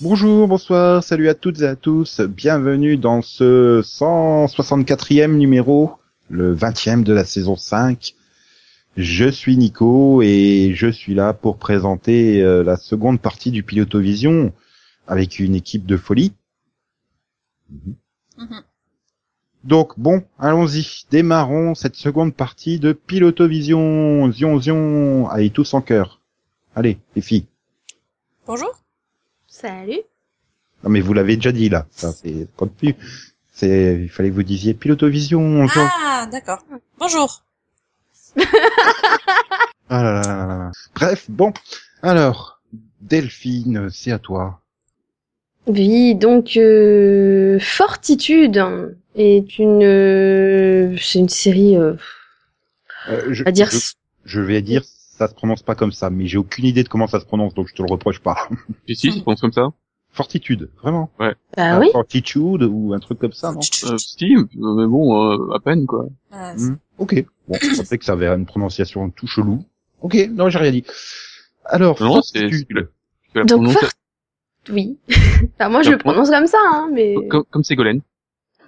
[0.00, 5.92] Bonjour, bonsoir, salut à toutes et à tous, bienvenue dans ce 164e numéro,
[6.34, 8.14] le 20e de la saison 5.
[8.96, 14.52] Je suis Nico et je suis là pour présenter euh, la seconde partie du Pilotovision
[15.06, 16.32] avec une équipe de folie.
[17.70, 18.62] Mhm.
[19.64, 24.30] Donc bon, allons-y, démarrons cette seconde partie de Pilotovision.
[24.30, 26.20] Zion, zion, allez tous en cœur.
[26.74, 27.46] Allez, les filles.
[28.46, 28.72] Bonjour.
[29.46, 30.02] Salut.
[30.82, 32.94] Non mais vous l'avez déjà dit là, ça c'est compte plus.
[33.54, 35.66] C'est, il fallait que vous disiez Pilotovision.
[35.68, 35.86] zion.
[36.02, 36.58] Ah, d'accord.
[36.98, 37.42] Bonjour.
[39.90, 40.70] Ah là là là là.
[40.94, 41.52] Bref, bon.
[42.02, 42.60] Alors,
[43.02, 44.60] Delphine, c'est à toi.
[45.66, 48.62] Oui, donc euh, Fortitude
[49.14, 51.94] est une euh, c'est une série euh,
[53.08, 53.78] Euh, je, à dire je,
[54.24, 57.06] je vais dire, ça se prononce pas comme ça, mais j'ai aucune idée de comment
[57.06, 58.48] ça se prononce, donc je te le reproche pas.
[58.88, 59.68] Si, si, je pense comme ça.
[60.14, 61.10] Fortitude, vraiment.
[61.18, 61.88] bah oui.
[61.92, 66.06] Fortitude ou un truc comme ça, non Euh, si, mais bon, euh, à peine, quoi.
[66.32, 67.24] Ah, Hmm, Ok.
[67.48, 69.64] Bon, je pensais que ça avait une prononciation tout chelou.
[70.02, 70.84] Ok, non, j'ai rien dit.
[71.64, 72.66] Alors, Non, c'est Fortitude.
[72.70, 72.82] c'est la,
[73.32, 73.90] c'est la Donc prononcia- Fort-
[74.70, 74.98] Oui.
[75.58, 78.00] Enfin, moi je le prononce comme ça hein, mais comme, comme Ségolène.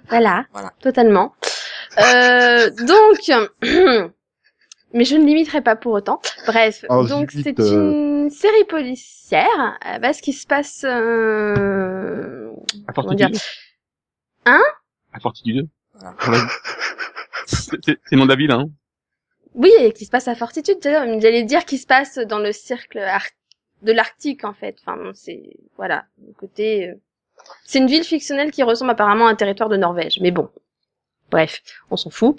[0.09, 0.73] voilà, Voilà.
[0.81, 1.33] totalement.
[1.97, 3.51] Euh, donc
[4.93, 6.19] mais je ne limiterai pas pour autant.
[6.45, 8.16] Bref, Oh, donc c'est euh.
[8.27, 12.51] Une série policière à la base qui se passe euh,
[12.87, 13.31] À Fortitude.
[13.31, 13.41] dire
[14.45, 14.61] Hein
[15.13, 15.67] À Fortitude.
[15.95, 16.45] Voilà.
[17.45, 17.71] c'est
[18.11, 18.65] le nom de la ville, hein.
[19.55, 22.99] Oui, et qui se passe à Fortitude, j'allais dire qui se passe dans le cercle
[22.99, 23.23] ar-
[23.81, 24.75] de l'Arctique en fait.
[24.81, 25.43] Enfin, bon, c'est
[25.77, 26.89] voilà, le côté.
[26.89, 26.95] euh,
[27.63, 30.49] C'est une ville fictionnelle qui ressemble apparemment à un territoire de Norvège, mais bon.
[31.31, 31.61] Bref,
[31.91, 32.37] on s'en fout.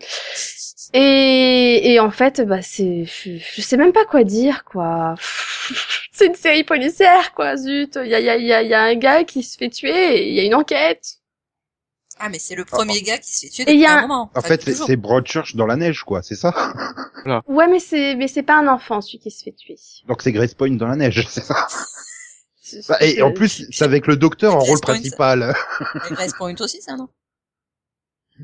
[0.94, 5.14] Et, et en fait, bah c'est, je, je sais même pas quoi dire quoi.
[6.12, 7.98] c'est une série policière quoi, zut.
[8.02, 9.58] Il y a, il y, a, il y, a, y a un gars qui se
[9.58, 11.16] fait tuer, il y a une enquête.
[12.18, 13.92] Ah, mais c'est le premier gars qui se fait tuer Et il depuis y a
[13.92, 14.30] un un- moment.
[14.34, 16.72] En Enfin, fait, c'est Broadchurch dans la neige, quoi, c'est ça?
[17.46, 19.76] Ouais, mais c'est, mais c'est pas un enfant celui qui se fait tuer.
[20.08, 21.68] Donc c'est Grace Point dans la neige, c'est ça?
[22.88, 24.94] Bah, Et en plus, c'est avec le docteur en rôle Point.
[24.94, 25.54] principal.
[26.10, 27.08] Et Grace Point aussi, ça, non?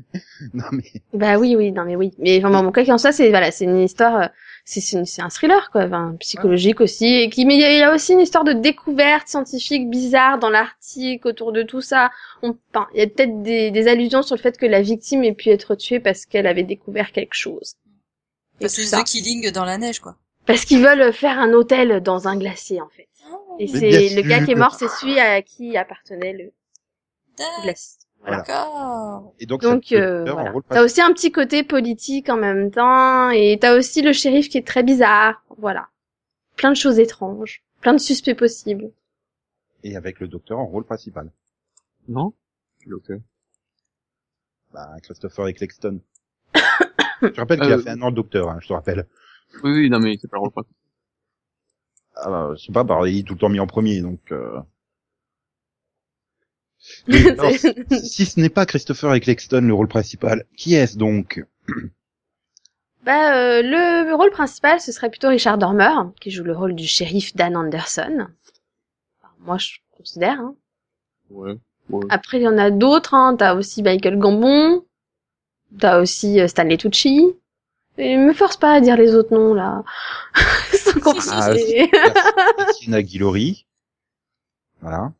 [0.53, 0.83] non mais,
[1.13, 2.13] Bah oui, oui, non mais oui.
[2.19, 4.27] Mais enfin, bon, quoi qu'il en soit, c'est voilà, c'est une histoire, euh,
[4.65, 7.79] c'est c'est un thriller quoi, enfin, psychologique aussi, et qui mais il y, a- il
[7.79, 12.11] y a aussi une histoire de découverte scientifique bizarre dans l'Arctique autour de tout ça.
[12.41, 15.23] On, enfin, il y a peut-être des, des allusions sur le fait que la victime
[15.23, 17.75] ait pu être tuée parce qu'elle avait découvert quelque chose.
[18.59, 19.01] Et Parce que ça.
[19.01, 20.15] The Killing dans la neige, quoi.
[20.45, 23.07] Parce qu'ils veulent faire un hôtel dans un glacier en fait.
[23.59, 26.51] Et Mais c'est le gars qui est mort, c'est celui à qui appartenait le
[27.63, 27.99] glacier.
[28.25, 28.37] Voilà.
[28.37, 29.33] D'accord.
[29.39, 30.51] et donc, Donc le euh, docteur en voilà.
[30.51, 34.49] rôle T'as aussi un petit côté politique en même temps, et t'as aussi le shérif
[34.49, 35.43] qui est très bizarre.
[35.57, 35.89] Voilà.
[36.55, 38.91] Plein de choses étranges, plein de suspects possibles.
[39.83, 41.31] et avec le docteur en rôle principal.
[42.07, 42.33] Non?
[42.91, 43.11] Ok.
[44.73, 45.99] Bah, Christopher Eccleston.
[47.21, 49.07] je te rappelle qu'il a Euh, fait un an le docteur, hein, je te rappelle.
[49.63, 50.75] Oui, oui, non, mais c'est pas le rôle principal.
[52.15, 54.31] Ah bah, je sais pas, bah, il est tout le temps mis en premier, donc...
[54.31, 54.59] Euh...
[58.03, 61.43] Si ce n'est pas Christopher Eccleston le rôle principal, qui est-ce donc?
[63.03, 66.87] Bah, euh, le rôle principal, ce serait plutôt Richard Dormer, qui joue le rôle du
[66.87, 68.27] shérif Dan Anderson.
[69.19, 70.39] Enfin, moi, je considère.
[70.39, 70.55] Hein.
[71.29, 71.55] Ouais.
[71.89, 72.05] ouais.
[72.09, 73.13] Après, il y en a d'autres.
[73.13, 73.35] Hein.
[73.37, 74.83] T'as aussi Michael Gambon.
[75.79, 77.35] T'as aussi euh, Stanley Tucci.
[77.97, 79.83] Et me force pas à dire les autres noms, là.
[80.73, 81.89] Sont compliqués.
[82.73, 83.67] Sienna Guillory.
[84.81, 85.13] Voilà.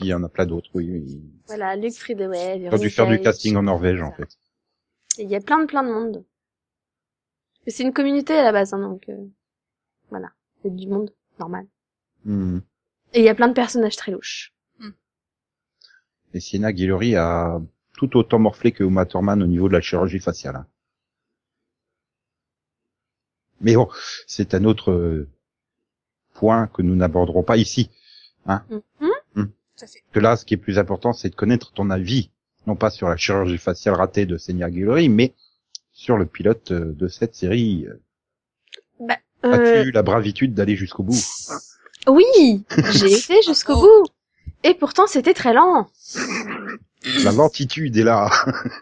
[0.00, 0.88] Puis il y en a plein d'autres, oui.
[0.90, 1.22] oui.
[1.46, 2.60] Voilà, Luc Friedewey.
[2.60, 4.30] Ils ont dû faire du casting en Norvège, en fait.
[5.18, 6.24] Il y a plein de plein de monde.
[7.66, 9.26] Mais C'est une communauté à la base, hein, donc euh,
[10.08, 10.30] voilà,
[10.62, 11.66] c'est du monde normal.
[12.24, 12.60] Hmm.
[13.12, 14.54] Et il y a plein de personnages très louches.
[16.32, 17.60] Et Sienna Guillory a
[17.98, 20.56] tout autant morflé que Uma Thurman au niveau de la chirurgie faciale.
[20.56, 20.66] hein.
[23.60, 23.90] Mais bon,
[24.26, 25.28] c'est un autre euh,
[26.32, 27.90] point que nous n'aborderons pas ici.
[28.46, 28.82] À fait.
[30.12, 32.30] Que là, ce qui est plus important, c'est de connaître ton avis,
[32.66, 35.34] non pas sur la chirurgie faciale ratée de Sienna Guillory, mais
[35.92, 37.86] sur le pilote euh, de cette série.
[37.86, 41.18] Euh, As-tu la bravitude d'aller jusqu'au bout?
[42.06, 44.06] Oui, j'ai été jusqu'au bout.
[44.62, 45.88] Et pourtant, c'était très lent.
[47.24, 48.30] La lentitude est là.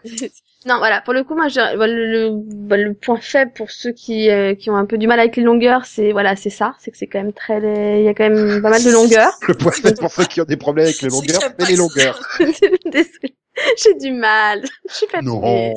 [0.65, 3.71] Non, voilà, pour le coup, moi, je, bah, le, le, bah, le point faible pour
[3.71, 6.49] ceux qui, euh, qui ont un peu du mal avec les longueurs, c'est voilà, c'est
[6.49, 8.91] ça, c'est que c'est quand même très, il y a quand même pas mal de
[8.91, 9.31] longueurs.
[9.47, 12.19] Le point faible pour ceux qui ont des problèmes avec les longueurs, c'est les longueurs.
[12.39, 13.37] Désolée,
[13.77, 15.31] j'ai du mal, je suis fatiguée.
[15.31, 15.73] Non.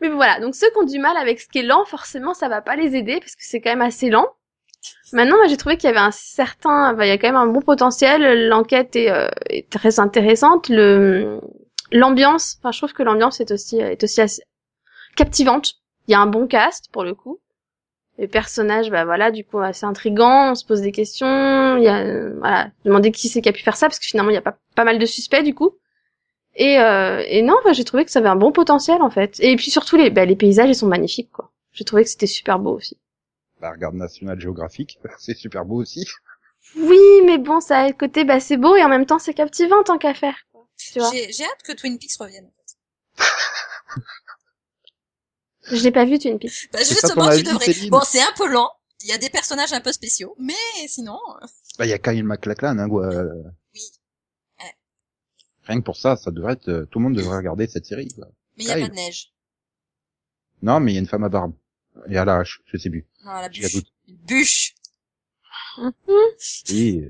[0.00, 2.48] Mais voilà, donc ceux qui ont du mal avec ce qui est lent, forcément, ça
[2.48, 4.26] va pas les aider parce que c'est quand même assez lent.
[5.12, 7.36] Maintenant, moi, j'ai trouvé qu'il y avait un certain, bah, il y a quand même
[7.36, 8.48] un bon potentiel.
[8.48, 10.68] L'enquête est, euh, est très intéressante.
[10.68, 11.40] Le
[11.92, 14.42] l'ambiance, enfin, je trouve que l'ambiance est aussi est aussi assez
[15.16, 15.74] captivante.
[16.08, 17.40] Il y a un bon cast pour le coup.
[18.18, 20.52] Les personnages, bah voilà, du coup, assez intrigants.
[20.52, 21.76] On se pose des questions.
[21.76, 24.30] Il y a, voilà, demander qui c'est qui a pu faire ça parce que finalement,
[24.30, 25.76] il y a pas pas mal de suspects du coup.
[26.56, 29.40] Et, euh, et non, bah, j'ai trouvé que ça avait un bon potentiel en fait.
[29.40, 31.50] Et puis surtout les, bah, les paysages, ils sont magnifiques quoi.
[31.72, 32.98] J'ai trouvé que c'était super beau aussi.
[33.60, 36.06] Bah, regarde National Geographic, c'est super beau aussi.
[36.76, 39.34] Oui, mais bon, ça a le côté, bah c'est beau et en même temps c'est
[39.34, 40.36] captivant tant qu'à faire.
[40.76, 40.92] Quoi.
[40.92, 42.50] Tu vois J'ai j'ai hâte que Twin Peaks revienne.
[45.70, 46.68] Je l'ai pas vu Twin Peaks.
[46.72, 47.72] Bah, justement, tu avis, devrais.
[47.72, 48.70] Céline Bon, c'est un peu lent.
[49.02, 50.54] Il y a des personnages un peu spéciaux, mais
[50.88, 51.46] sinon, euh,
[51.78, 53.08] Bah, il y a Kyle MacLachlan, hein, quoi.
[53.74, 53.80] Oui.
[54.60, 54.74] Ouais.
[55.64, 58.08] Rien que pour ça, ça devrait être, euh, tout le monde devrait regarder cette série,
[58.08, 58.26] quoi.
[58.56, 58.82] mais il y a Kyle.
[58.84, 59.32] pas de neige.
[60.62, 61.54] Non, mais il y a une femme à barbe.
[62.08, 63.06] Et à la hache, je sais plus.
[63.24, 63.84] Non, la J'ai la bûche.
[64.08, 64.74] Une bûche.
[66.70, 67.08] Oui,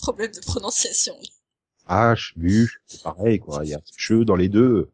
[0.00, 1.16] Problème de prononciation.
[1.88, 3.64] Hache, bûche, c'est pareil, quoi.
[3.64, 4.90] Il y a che dans les deux.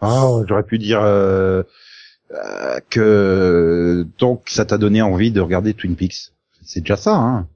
[0.00, 1.62] Oh, j'aurais pu dire euh,
[2.30, 6.32] euh, que donc ça t'a donné envie de regarder Twin Peaks.
[6.62, 7.48] C'est déjà ça, hein.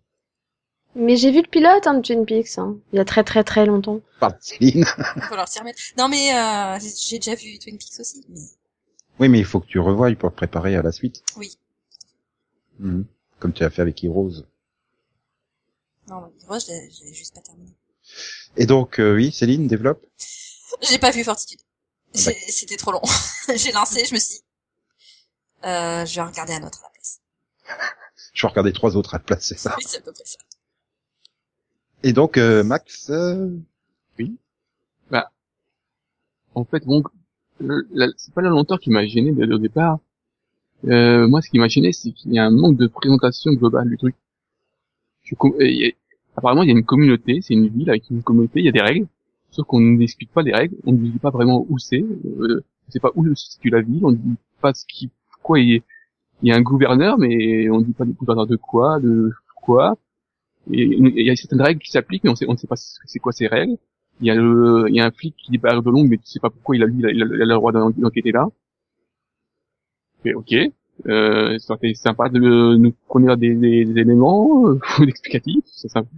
[0.96, 3.44] Mais j'ai vu le pilote hein, de Twin Peaks, hein, il y a très très
[3.44, 4.00] très longtemps.
[4.18, 4.84] Par Céline.
[5.16, 5.80] Il va leur s'y remettre.
[5.96, 8.24] Non, mais euh, j'ai déjà vu Twin Peaks aussi.
[8.28, 8.40] Mais...
[9.20, 11.22] Oui, mais il faut que tu revoies pour te préparer à la suite.
[11.36, 11.58] Oui.
[12.78, 13.04] Mhm.
[13.38, 14.44] Comme tu as fait avec Heroes.
[16.08, 17.70] Non, moi, je l'ai juste pas terminé.
[18.56, 20.04] Et donc, euh, oui, Céline, développe.
[20.82, 21.60] J'ai pas vu Fortitude.
[22.14, 23.02] J'ai- C'était trop long.
[23.56, 24.42] j'ai lancé, je me suis dit,
[25.64, 27.20] euh, je vais en regarder un autre à la place.
[28.32, 29.74] Je vais regarder trois autres à la place, c'est ça.
[29.76, 30.38] Oui, c'est à peu près ça.
[32.04, 33.48] Et donc, euh, Max, euh,
[36.54, 37.02] En fait, bon,
[37.60, 39.98] le- la- c'est pas la lenteur qui m'a gêné dès le départ.
[40.86, 43.88] Euh, moi, ce qui m'a gêné, c'est qu'il y a un manque de présentation globale
[43.88, 44.16] du truc.
[45.24, 45.96] Je et
[46.36, 48.72] apparemment, il y a une communauté, c'est une ville avec une communauté, il y a
[48.72, 49.06] des règles,
[49.50, 52.62] sauf qu'on ne n'explique pas les règles, on ne dit pas vraiment où c'est, euh,
[52.88, 55.60] on sait pas où se situe la ville, on ne dit pas ce qui, pourquoi
[55.60, 55.80] il y, a,
[56.42, 59.32] il y a un gouverneur, mais on ne dit pas du gouverneur de quoi, de
[59.62, 59.96] quoi.
[60.72, 63.32] Et il y a certaines règles qui s'appliquent, mais on ne sait pas c'est quoi
[63.32, 63.76] ces règles.
[64.20, 66.26] Il y a le, il y a un flic qui débarque de longue, mais tu
[66.26, 68.46] sais pas pourquoi il a lui, il a, le droit d'en- d'enquêter là.
[70.34, 70.52] Ok,
[71.08, 75.88] euh, ça aurait été sympa de nous fournir des, des, des éléments euh, explicatifs, c'est
[75.88, 76.08] sympa.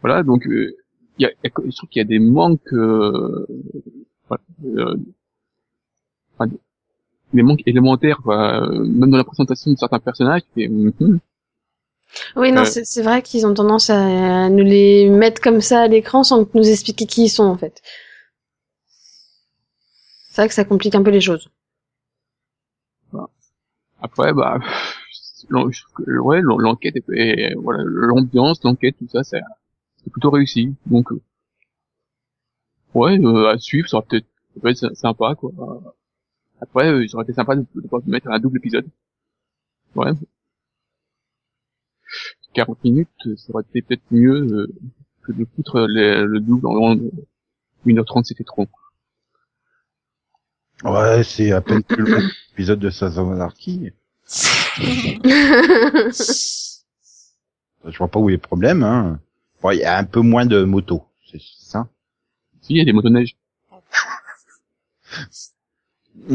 [0.00, 0.76] Voilà, donc euh,
[1.18, 3.46] il y a, y a- je trouve qu'il y a des manques, euh,
[4.28, 4.96] voilà, euh,
[6.38, 6.50] enfin,
[7.34, 8.68] des manques élémentaires, quoi.
[8.70, 11.20] Même dans la présentation de certains personnages, tu fais, mhm.
[12.36, 12.64] Oui, non, Euh.
[12.64, 16.24] c'est c'est vrai qu'ils ont tendance à, à nous les mettre comme ça à l'écran
[16.24, 17.82] sans nous expliquer qui ils sont en fait.
[20.30, 21.50] C'est vrai que ça complique un peu les choses.
[24.00, 24.58] Après, bah,
[25.50, 29.42] ouais, l'en- l'enquête est- voilà, l'ambiance, l'enquête, tout ça, c'est
[30.12, 30.74] plutôt réussi.
[30.86, 31.20] Donc, euh,
[32.94, 34.26] ouais, euh, à suivre, ça aurait peut-être,
[34.62, 35.52] peut sympa, quoi.
[36.60, 37.66] Après, euh, ça aurait été sympa de,
[38.06, 38.86] mettre un double épisode.
[39.94, 40.12] Ouais.
[42.54, 44.66] 40 minutes, ça aurait été peut-être mieux euh,
[45.22, 46.96] que de foutre le, le double en
[47.86, 48.66] 1h30, c'était trop.
[50.84, 53.92] Ouais, c'est à peine plus long que l'épisode de Sons of Anarchy.
[57.84, 59.20] Je vois pas où est le problème, hein.
[59.62, 61.88] Bon, il y a un peu moins de motos, c'est ça.
[62.60, 63.36] Si, il y a des motoneiges.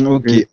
[0.03, 0.23] Ok.
[0.27, 0.45] Oui.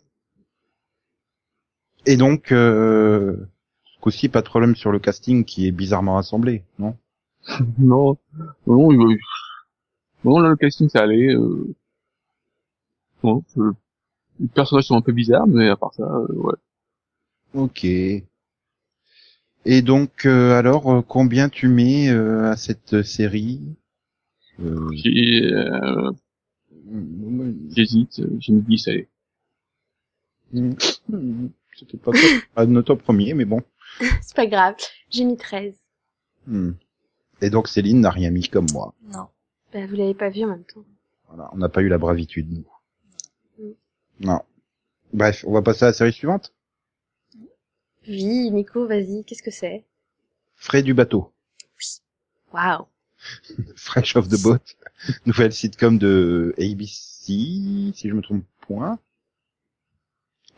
[2.05, 3.35] Et donc, euh,
[3.83, 6.95] ce coup-ci, pas de problème sur le casting qui est bizarrement assemblé, non?
[7.79, 8.17] Non,
[8.67, 9.17] non, euh,
[10.23, 11.33] non, là, le casting, ça allait.
[11.33, 11.75] Euh...
[14.39, 16.55] Les personnages sont un peu bizarres, mais à part ça, euh, ouais.
[17.53, 17.85] Ok.
[17.85, 23.61] Et donc, euh, alors, euh, combien tu mets euh, à cette série?
[24.59, 26.11] Euh, J'ai, euh,
[27.75, 29.07] j'hésite, j'ai mis 10, allez.
[31.77, 32.11] C'était pas,
[32.55, 33.61] pas notre premier, mais bon.
[34.21, 34.75] c'est pas grave.
[35.09, 35.73] J'ai mis 13.
[36.47, 36.71] Hmm.
[37.41, 38.93] Et donc, Céline n'a rien mis comme moi.
[39.03, 39.27] non.
[39.73, 40.83] Bah, vous l'avez pas vu en même temps.
[41.29, 42.65] Voilà, on n'a pas eu la bravitude, nous.
[44.21, 44.41] Non.
[45.13, 46.53] Bref, on va passer à la série suivante.
[48.07, 49.83] Oui, Nico, vas-y, qu'est-ce que c'est?
[50.55, 51.31] Frais du bateau.
[52.53, 52.87] Waouh.
[53.75, 54.59] Fresh of the Boat.
[55.25, 58.99] Nouvelle sitcom de ABC si je me trompe point.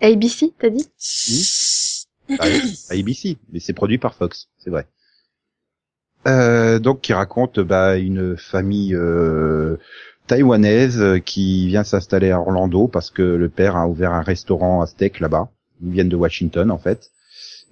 [0.02, 0.90] ABC, t'as dit?
[2.40, 2.48] Ah,
[2.90, 4.88] ABC, mais c'est produit par Fox, c'est vrai.
[6.26, 9.78] Euh, donc qui raconte bah, une famille euh,
[10.28, 14.86] taïwanaise euh, qui vient s'installer à Orlando parce que le père a ouvert un restaurant
[14.86, 15.50] steak là-bas.
[15.84, 17.12] Ils viennent de Washington en fait.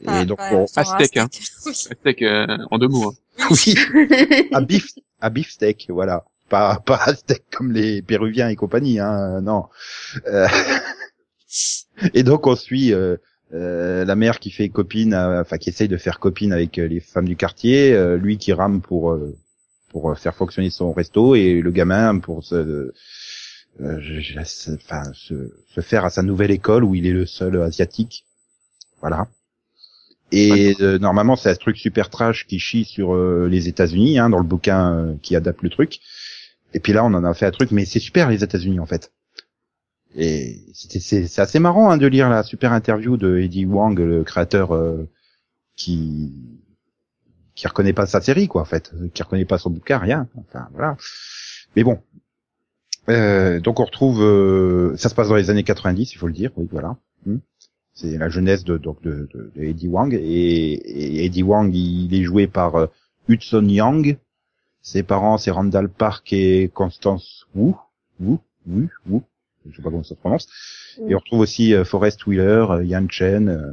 [0.02, 1.28] Et Ah, donc ouais, on- Aztèque, hein.
[1.66, 1.72] Oui.
[1.92, 3.14] Aztèque, euh, en deux mots.
[3.40, 3.48] Hein.
[3.52, 3.76] oui,
[4.52, 4.88] à beef,
[5.22, 6.26] à beef steak, voilà.
[6.50, 9.66] Pas pas steak comme les Péruviens et compagnie, hein, non.
[10.28, 10.48] Euh,
[12.14, 13.18] et donc on suit euh,
[13.54, 16.88] euh, la mère qui fait copine, à- enfin qui essaye de faire copine avec euh,
[16.88, 19.36] les femmes du quartier, euh, lui qui rame pour euh,
[19.92, 24.40] pour euh, faire fonctionner son resto et le gamin pour se euh, je- je-
[24.76, 28.26] enfin se, se faire à sa nouvelle école où il est le seul asiatique.
[29.02, 29.28] Voilà.
[30.32, 34.30] Et euh, normalement, c'est un truc super trash qui chie sur euh, les États-Unis, hein,
[34.30, 36.00] dans le bouquin euh, qui adapte le truc.
[36.74, 38.86] Et puis là, on en a fait un truc, mais c'est super les États-Unis en
[38.86, 39.12] fait.
[40.16, 44.74] Et c'est assez marrant hein, de lire la super interview de Eddie Wang, le créateur
[44.74, 45.08] euh,
[45.78, 46.34] qui
[47.62, 50.28] qui reconnaît pas sa série quoi en fait, qui reconnaît pas son bouquin, rien.
[50.36, 50.98] Enfin voilà.
[51.76, 52.02] Mais bon.
[53.08, 56.34] Euh, donc on retrouve, euh, ça se passe dans les années 90, il faut le
[56.34, 56.98] dire, oui voilà.
[57.28, 57.38] Hmm.
[57.94, 62.24] C'est la jeunesse de donc de, de, de Eddie Wang et, Eddie Wang il est
[62.24, 62.88] joué par euh,
[63.28, 64.18] Hudson Yang.
[64.82, 67.76] Ses parents c'est Randall Park et Constance Wu.
[68.20, 69.22] Wu, Wu, Wu.
[69.70, 70.48] Je sais pas comment ça se prononce.
[71.08, 73.72] Et on retrouve aussi euh, Forrest Wheeler, euh, Yan Chen euh,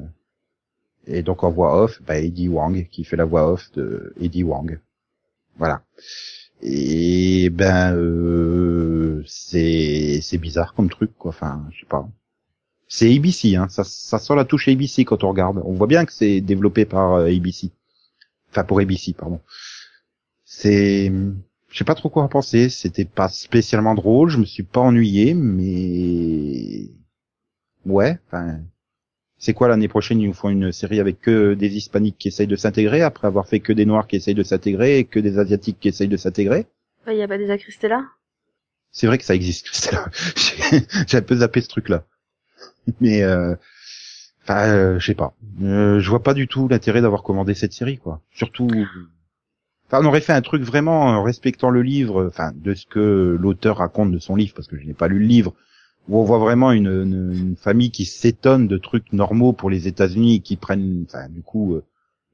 [1.09, 4.45] et donc en voix off, bah, Eddie Wang qui fait la voix off de Eddie
[4.45, 4.81] Wang.
[5.57, 5.83] Voilà.
[6.63, 11.31] Et ben euh, c'est c'est bizarre comme truc quoi.
[11.31, 12.09] Enfin je sais pas.
[12.89, 13.69] C'est ABC, hein.
[13.69, 15.61] Ça, ça sent la touche ABC quand on regarde.
[15.65, 17.71] On voit bien que c'est développé par euh, ABC.
[18.51, 19.41] Enfin, pour ABC, pardon.
[20.45, 21.13] C'est,
[21.69, 22.71] je sais pas trop quoi en penser.
[22.71, 24.31] C'était pas spécialement drôle.
[24.31, 26.89] Je me suis pas ennuyé, mais
[27.85, 28.19] ouais.
[28.27, 28.61] Enfin,
[29.39, 30.21] c'est quoi l'année prochaine?
[30.21, 33.47] Ils nous font une série avec que des hispaniques qui essayent de s'intégrer après avoir
[33.47, 36.17] fait que des noirs qui essayent de s'intégrer et que des asiatiques qui essayent de
[36.17, 36.67] s'intégrer?
[37.07, 38.05] Il y a pas déjà Christella
[38.91, 39.93] C'est vrai que ça existe.
[39.93, 40.07] là.
[40.37, 42.05] J'ai j'ai un peu zappé ce truc-là.
[43.01, 43.55] Mais euh,
[44.43, 45.35] enfin, euh, je sais pas.
[45.63, 48.21] Euh, je vois pas du tout l'intérêt d'avoir commandé cette série, quoi.
[48.33, 48.69] Surtout,
[49.87, 53.37] enfin, on aurait fait un truc vraiment en respectant le livre, enfin, de ce que
[53.41, 55.55] l'auteur raconte de son livre, parce que je n'ai pas lu le livre,
[56.09, 60.57] où on voit vraiment une, famille qui s'étonne de trucs normaux pour les États-Unis, qui
[60.57, 61.85] prennent, enfin, du coup, euh,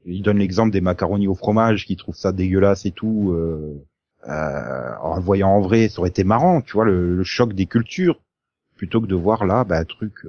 [0.05, 3.33] il donne l'exemple des macaronis au fromage, qui trouvent ça dégueulasse et tout.
[3.33, 3.85] Euh,
[4.29, 7.67] euh, en le voyant en vrai, ça aurait été marrant, tu vois, le, choc des
[7.67, 8.21] cultures,
[8.77, 10.25] plutôt que de voir là, bah, un truc.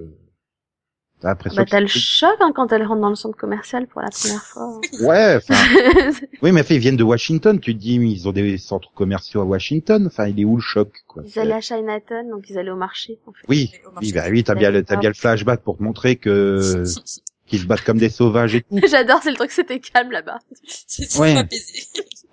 [1.25, 4.10] L'impression Bah t'as le choc hein, quand elle rentre dans le centre commercial pour la
[4.10, 4.79] première fois.
[5.00, 5.55] Ouais, enfin,
[6.44, 7.60] oui, mais enfin, ils viennent de Washington.
[7.60, 10.05] Tu te dis, mais ils ont des centres commerciaux à Washington.
[10.05, 11.24] Enfin, il est où le choc, quoi?
[11.25, 13.17] Ils allaient à Chinatown, donc ils allaient au marché.
[13.25, 13.39] En fait.
[13.50, 16.15] Oui, Au oui, bah oui, t'as bien, le- t'as bien le flashback pour te montrer
[16.15, 16.84] que
[17.48, 18.79] qu'ils se battent comme des sauvages et tout.
[18.88, 20.38] J'adore, c'est le truc, c'était calme là-bas.
[20.63, 21.44] C'est Ouais.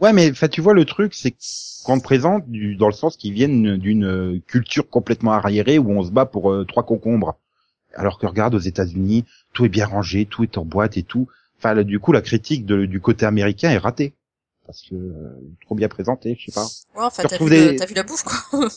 [0.00, 0.12] ouais.
[0.12, 1.34] mais enfin, tu vois, le truc, c'est
[1.84, 6.02] qu'on te présente du, dans le sens qu'ils viennent d'une culture complètement arriérée où on
[6.02, 7.38] se bat pour euh, trois concombres.
[7.94, 11.28] Alors que regarde aux États-Unis, tout est bien rangé, tout est en boîte et tout.
[11.58, 14.14] Enfin, là, du coup, la critique de- du côté américain est ratée
[14.66, 15.32] parce que euh,
[15.64, 16.64] trop bien présenté, je sais pas.
[16.94, 18.37] Ouais, enfin, Tu t'as vu, des- t'as vu la bouffe, quoi.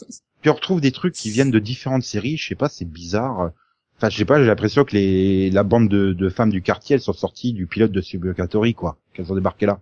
[0.42, 3.52] Puis on retrouve des trucs qui viennent de différentes séries, je sais pas, c'est bizarre.
[3.98, 6.96] Enfin, je sais pas, j'ai l'impression que les la bande de, de femmes du quartier,
[6.96, 8.98] elles sont sorties du pilote de Suburgatory, quoi.
[9.14, 9.80] Qu'elles ont débarqué là.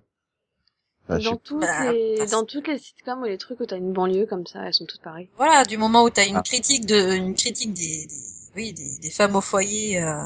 [1.09, 3.77] Enfin, Dans toutes, Bah, les, parce- dans toutes les sitcoms ou les trucs où t'as
[3.77, 5.27] une banlieue comme ça, elles sont toutes pareilles.
[5.37, 6.41] Voilà, du moment où t'as une Ah.
[6.43, 10.23] critique de, une critique des, des- oui, des, des femmes au foyer, euh,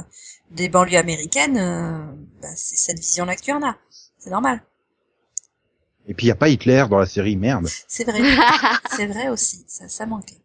[0.51, 2.05] des banlieues américaines, euh,
[2.41, 3.75] bah, c'est cette vision-là que tu en as.
[4.17, 4.61] C'est normal.
[6.07, 7.73] Et puis il y a pas Hitler dans la série, merde.
[7.87, 8.21] C'est vrai.
[8.95, 9.63] c'est vrai aussi.
[9.67, 10.37] Ça, ça manquait.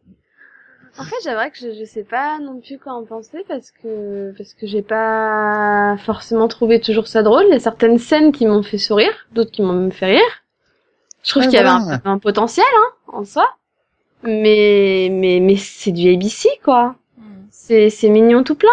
[0.99, 4.35] En fait, j'avoue que je, je sais pas non plus quoi en penser parce que
[4.37, 7.45] parce que j'ai pas forcément trouvé toujours ça drôle.
[7.49, 10.43] Il y a certaines scènes qui m'ont fait sourire, d'autres qui m'ont même fait rire.
[11.25, 11.77] Je trouve Ouais, qu'il y voilà.
[11.77, 13.49] avait un, un potentiel hein, en soi,
[14.23, 16.97] mais mais mais c'est du ABC quoi.
[17.65, 18.69] C'est c'est mignon tout plein.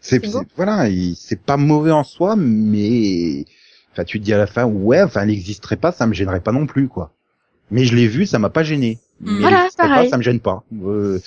[0.00, 0.22] C'est
[0.56, 3.44] voilà, il- c'est pas mauvais en soi, mais
[3.92, 6.40] enfin tu te dis à la fin, ouais, enfin elle n'existerait pas, ça me gênerait
[6.40, 7.12] pas non plus, quoi.
[7.70, 8.98] Mais je l'ai vu, ça m'a pas gêné.
[9.20, 10.04] Mais elle Voilà, pareil.
[10.04, 10.62] pas, ça me gêne pas.
[10.84, 11.18] Euh,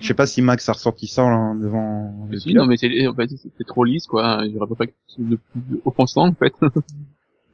[0.00, 2.14] je sais pas si Max a ressenti ça en- devant.
[2.26, 2.62] le Mais si, pilote.
[2.64, 3.28] non, mais c'est, en fait,
[3.58, 4.42] c'est trop lisse, quoi.
[4.52, 6.54] J'aurais pas quelque chose de plus offensant, en fait.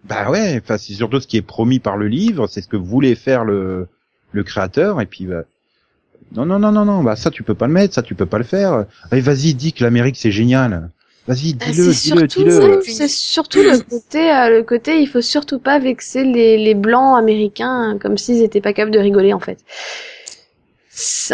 [0.04, 2.76] Bah ouais, enfin c'est surtout ce qui est promis par le livre, c'est ce que
[2.78, 3.86] voulait faire le
[4.32, 5.42] le créateur et puis bah,
[6.32, 8.26] non non non non non, bah ça tu peux pas le mettre, ça tu peux
[8.26, 8.86] pas le faire.
[9.10, 10.90] Allez vas-y dis que l'Amérique c'est génial.
[11.26, 12.80] Vas-y Ah, dis-le, dis-le, surtout, dis-le.
[12.80, 17.18] c'est surtout le côté, euh, le côté, il faut surtout pas vexer les, les blancs
[17.18, 19.58] américains euh, comme s'ils étaient pas capables de rigoler en fait.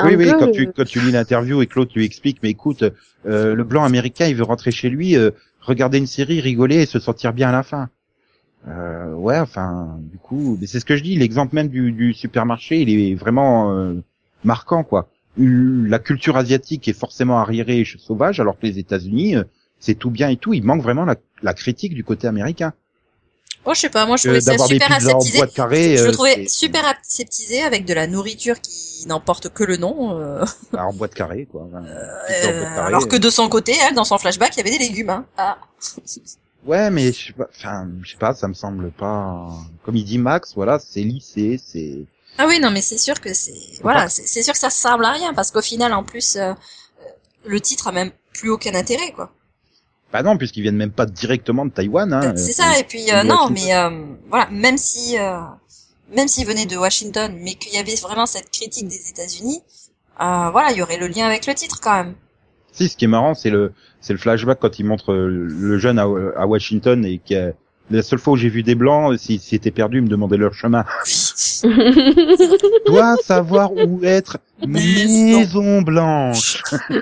[0.02, 2.84] Oui, oui, quand le- tu, quand tu lis l'interview et Claude lui explique, mais écoute,
[3.26, 6.86] euh, le blanc américain, il veut rentrer chez lui, euh, regarder une série, rigoler et
[6.86, 7.88] se sentir bien à la fin.
[8.68, 12.14] Euh, ouais, enfin, du coup, mais c'est ce que je dis, l'exemple même du, du
[12.14, 13.94] supermarché, il est vraiment euh,
[14.46, 15.08] marquant, quoi.
[15.36, 19.44] Une- La culture asiatique est forcément arriérée et sauvage, alors que les États-Unis, euh,
[19.78, 20.54] c'est tout bien et tout.
[20.54, 22.72] Il manque vraiment la, la critique du côté américain.
[23.68, 25.40] Oh, je sais pas, moi je Que trouvais ça super aseptisé.
[25.52, 25.96] carrée.
[25.96, 30.16] Je euh, le trouvais super aseptisé avec de la nourriture qui n'emporte que le nom.
[30.20, 30.44] euh,
[30.78, 31.66] en boîte carrée, quoi.
[31.68, 32.86] Enfin, pizza en euh, boîte carrée.
[32.86, 35.10] alors que de son côté, elle, dans son flashback, il y avait des légumes.
[35.10, 35.26] Hein.
[35.36, 35.58] Ah.
[36.64, 39.48] Ouais, mais je sais pas, enfin, je sais pas, ça me semble pas.
[39.84, 41.98] Comme il dit Max, voilà, c'est lycée, c'est.
[42.38, 45.12] Ah oui, non, mais c'est sûr que c'est voilà, c'est sûr que ça serve à
[45.12, 46.54] rien parce qu'au final, en plus, euh, euh,
[47.46, 49.32] le titre a même plus aucun intérêt, quoi.
[50.12, 52.12] Bah non, puisqu'ils viennent même pas directement de Taïwan.
[52.12, 52.78] Hein, c'est euh, ça.
[52.78, 53.90] Et puis euh, non, mais euh,
[54.28, 55.40] voilà, même si euh,
[56.14, 59.62] même s'il venait de Washington, mais qu'il y avait vraiment cette critique des États-Unis,
[60.20, 62.14] euh, voilà, il y aurait le lien avec le titre quand même.
[62.72, 65.98] Si, ce qui est marrant, c'est le, c'est le flashback quand il montre le jeune
[65.98, 67.52] à, à Washington et qui a-
[67.90, 70.54] la seule fois où j'ai vu des blancs, s'ils étaient perdus, ils me demandaient leur
[70.54, 70.84] chemin.
[72.86, 76.62] Dois savoir où être Maison Blanche.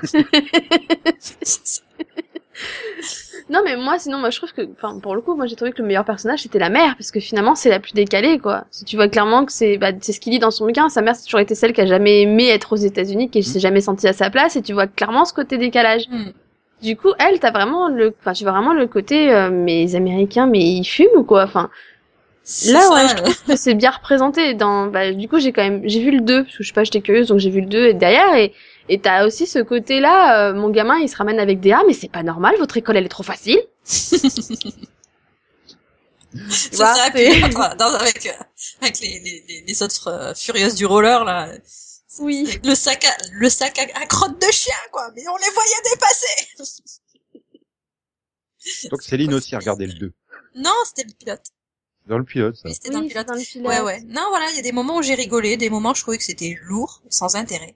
[3.49, 5.71] non mais moi sinon moi je trouve que enfin pour le coup moi j'ai trouvé
[5.71, 8.65] que le meilleur personnage c'était la mère parce que finalement c'est la plus décalée quoi.
[8.71, 11.01] Si tu vois clairement que c'est bah, c'est ce qu'il dit dans son bouquin, sa
[11.01, 13.81] mère c'est toujours été celle qui a jamais aimé être aux États-Unis, qui s'est jamais
[13.81, 16.07] sentie à sa place et tu vois clairement ce côté décalage.
[16.09, 16.31] Hmm.
[16.81, 19.95] Du coup, elle, t'as vraiment le, enfin, tu vois vraiment le côté, euh, mais les
[19.95, 21.43] Américains, mais ils fument ou quoi?
[21.43, 21.69] Enfin,
[22.61, 25.99] Là, ça, ouais, que c'est bien représenté dans, bah, du coup, j'ai quand même, j'ai
[25.99, 27.93] vu le 2, parce que je sais pas, j'étais curieuse, donc j'ai vu le 2
[27.93, 28.53] derrière, et,
[28.89, 31.93] et t'as aussi ce côté-là, euh, mon gamin, il se ramène avec des A, mais
[31.93, 33.59] c'est pas normal, votre école, elle est trop facile.
[36.69, 37.29] Tu vois, ça, puis
[37.77, 38.27] dans, avec,
[38.81, 41.49] avec les, les, les, les autres euh, furieuses du roller, là.
[42.19, 42.59] Oui.
[42.63, 45.11] Le sac à, le sac à, à crotte de chien, quoi.
[45.15, 46.47] Mais on les voyait dépasser.
[48.89, 50.13] Donc Céline aussi a regardé le 2.
[50.55, 51.43] Non, c'était le pilote.
[52.07, 52.63] Dans le pilote, ça.
[52.65, 53.27] Oui, c'était dans le pilote.
[53.27, 53.67] dans le pilote.
[53.67, 54.01] Ouais, ouais.
[54.07, 56.17] Non, voilà, il y a des moments où j'ai rigolé, des moments où je trouvais
[56.17, 57.75] que c'était lourd, sans intérêt.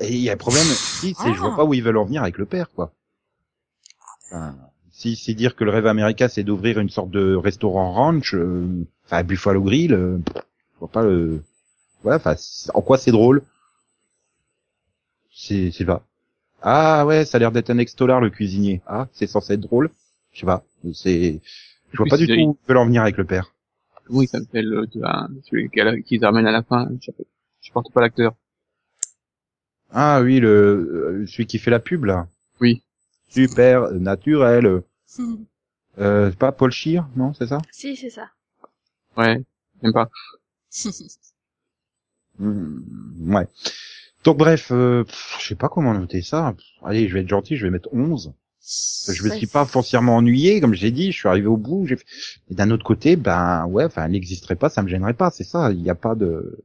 [0.00, 1.56] Et il y a un problème, si, c'est, je vois Ah.
[1.56, 2.92] pas où ils veulent en venir avec le père, quoi.
[4.26, 4.56] Enfin,
[4.90, 8.86] si c'est dire que le rêve américain, c'est d'ouvrir une sorte de restaurant ranch, euh,
[9.04, 11.42] enfin, Buffalo Grill, euh, je vois pas le,
[12.04, 12.36] ouais, enfin,
[12.72, 13.42] en quoi c'est drôle?
[15.32, 16.04] C'est, c'est pas.
[16.62, 18.82] Ah ouais, ça a l'air d'être un ex-dollar, le cuisinier.
[18.86, 19.90] Ah, c'est censé être drôle?
[20.32, 20.64] Je sais pas.
[20.94, 21.40] C'est,
[21.92, 23.54] je vois pas du tout où ils veulent en venir avec le père.
[24.10, 25.70] Oui, ça s'appelle euh, de la- celui
[26.04, 26.88] qu'ils ramènent à la fin.
[27.62, 28.34] Je porte pas l'acteur.
[29.92, 30.48] Ah oui, le,
[31.22, 32.26] euh, celui qui fait la pub, là.
[32.60, 32.82] Oui.
[33.30, 34.82] Super, naturel.
[35.98, 37.58] Euh, c'est pas Paul Scheer, non, c'est ça?
[37.70, 38.30] Si, c'est ça.
[39.16, 39.44] Ouais,
[39.82, 40.10] même pas.
[42.38, 43.46] Hmm, ouais.
[44.24, 45.04] Donc bref, euh,
[45.40, 46.54] je sais pas comment noter ça.
[46.84, 48.32] Allez, je vais être gentil, je vais mettre 11.
[49.08, 51.86] Je me suis pas foncièrement ennuyé, comme j'ai dit, je suis arrivé au bout.
[51.86, 52.04] j'ai fait-
[52.50, 55.42] Et d'un autre côté, ben ouais, enfin, elle n'existerait pas, ça me gênerait pas, c'est
[55.44, 55.72] ça.
[55.72, 56.62] Il n'y a pas de.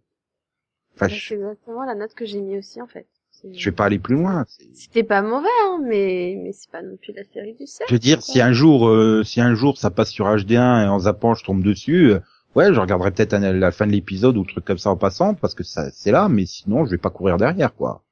[0.96, 3.08] Enfin, je, C'est exactement la note que j'ai mis aussi, en fait.
[3.32, 4.46] C'est- je vais pas aller plus loin.
[4.48, 7.90] c'est- C'était pas mauvais, hein, mais, mais c'est pas non plus la série du siècle.
[7.90, 10.88] Je veux dire, si un jour, euh, si un jour ça passe sur HD1 et
[10.88, 12.20] en zappant je tombe dessus, euh,
[12.58, 15.34] ouais, je regarderai peut-être à la fin de l'épisode ou truc comme ça en passant
[15.36, 18.04] parce que ça, c'est là, mais sinon je vais pas courir derrière, quoi.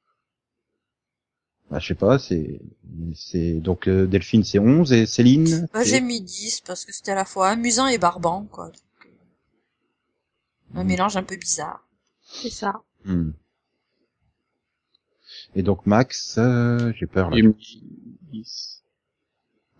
[1.70, 2.60] Bah, je sais pas, c'est,
[3.14, 5.68] c'est donc euh, Delphine c'est 11 et Céline.
[5.84, 8.66] J'ai mis 10 parce que c'était à la fois amusant et barbant, quoi.
[8.66, 10.86] Donc, euh, un Hmm.
[10.86, 11.84] mélange un peu bizarre.
[12.22, 12.82] C'est ça.
[13.04, 13.30] Hmm.
[15.56, 17.36] Et donc Max, euh, j'ai peur là.
[17.36, 17.80] J'ai mis
[18.32, 18.84] 10.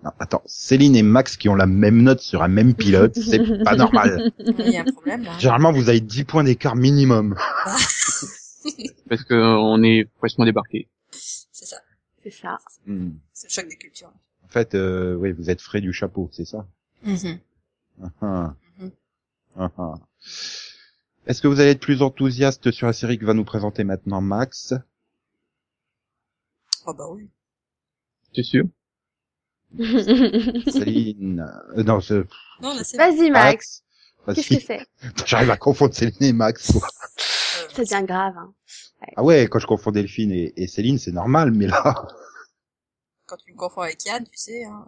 [0.05, 3.39] Non, attends, Céline et Max qui ont la même note sur un même pilote, c'est
[3.65, 4.31] pas normal.
[4.39, 5.39] Il y a un problème, là.
[5.39, 7.37] Généralement vous avez 10 points d'écart minimum.
[9.09, 10.89] Parce que euh, on est fraîchement débarqué.
[11.11, 11.77] C'est ça.
[12.23, 12.59] C'est ça.
[12.87, 13.11] Hmm.
[13.33, 14.13] C'est le choc des cultures.
[14.45, 16.67] En fait, euh, oui, vous êtes frais du chapeau, c'est ça
[17.03, 17.39] Mhm.
[18.03, 18.55] Ah, ah.
[18.79, 18.91] Mhm.
[19.59, 19.95] Ah, ah.
[21.27, 24.21] Est-ce que vous allez être plus enthousiaste sur la série que va nous présenter maintenant
[24.21, 24.75] Max?
[26.87, 27.29] Oh bah oui.
[28.33, 28.65] T'es sûr?
[30.68, 32.24] Céline euh, Non, je...
[32.62, 33.83] Non, Vas-y, Max.
[34.35, 34.87] Qu'est-ce que c'est?
[35.26, 36.74] J'arrive à confondre Céline et Max.
[36.76, 36.81] euh,
[37.74, 38.52] Ça devient grave, hein.
[39.16, 42.07] Ah ouais, quand je confonds Delphine et, et Céline, c'est normal, mais là,
[43.26, 44.87] Quand tu me confonds avec Yann, tu sais, hein.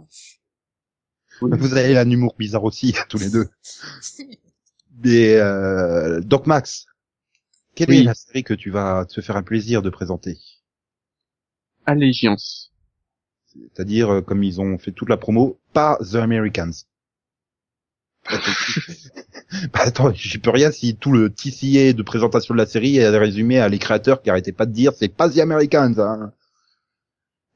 [1.41, 3.49] vous avez un humour bizarre aussi, tous les deux.
[5.03, 6.87] Mais euh, donc Max,
[7.75, 7.99] quelle Oui.
[8.01, 10.39] est la série que tu vas te faire un plaisir de présenter?
[11.87, 12.71] Allégeance.
[13.73, 16.85] C'est-à-dire, euh, comme ils ont fait toute la promo, pas The Americans.
[19.73, 23.09] Bah attends, j'y peux rien si tout le TCA de présentation de la série est
[23.09, 25.99] résumé à les créateurs qui arrêtaient pas de dire c'est pas The Americans.
[25.99, 26.33] Hein.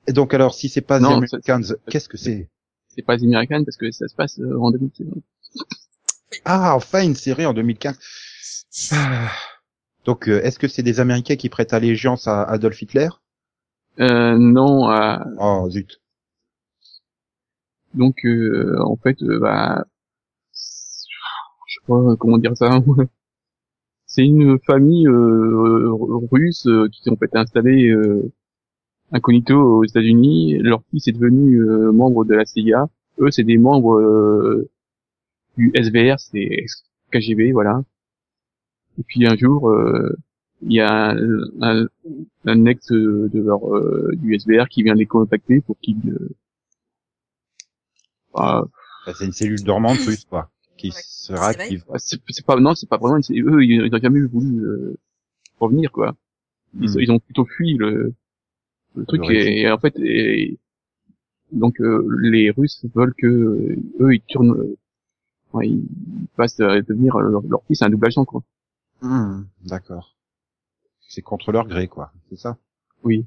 [0.06, 2.48] Et donc alors si c'est pas The Americans, qu'est-ce que c'est?
[2.88, 5.06] C'est pas américain parce que ça se passe euh, en 2015.
[6.46, 7.98] Ah enfin une série en 2015.
[8.92, 9.30] Ah.
[10.06, 13.08] Donc euh, est-ce que c'est des Américains qui prêtent allégeance à Adolf Hitler?
[14.00, 16.00] Euh, non, euh, Oh zut.
[17.94, 19.84] donc euh, en fait, euh, bah,
[20.54, 22.70] je sais pas comment dire ça.
[24.06, 25.90] C'est une famille euh,
[26.30, 28.30] russe euh, qui ont fait installée euh,
[29.12, 30.58] incognito aux États-Unis.
[30.58, 32.88] Leur fils est devenu euh, membre de la CIA.
[33.20, 34.68] Eux, c'est des membres euh,
[35.56, 36.66] du SVR, c'est
[37.10, 37.82] KGB, voilà.
[38.98, 40.14] Et puis un jour, euh,
[40.62, 41.86] il y a un, un,
[42.46, 46.28] un ex de leur euh, du SVR qui vient les contacter pour qu'ils euh,
[48.34, 48.64] bah,
[49.06, 51.02] Bah, c'est une cellule dormante russe quoi, qui Ouais.
[51.02, 51.84] se réactive.
[51.92, 54.96] Ah, c'est pas non c'est pas vraiment c'est eux ils n'ont jamais voulu euh,
[55.60, 56.14] revenir quoi
[56.80, 57.00] ils, Hmm.
[57.00, 58.14] ils ont plutôt fui le,
[58.96, 60.58] le truc Le et, et en fait et,
[61.52, 64.76] donc euh, les Russes veulent que euh, eux ils tournent euh,
[65.54, 65.86] ouais, ils
[66.36, 68.42] passent à devenir euh, leur, leur fils un double agent quoi
[69.02, 70.16] Hmm, D'accord.
[71.14, 72.56] C'est contre leur gré quoi, c'est ça?
[73.04, 73.26] Oui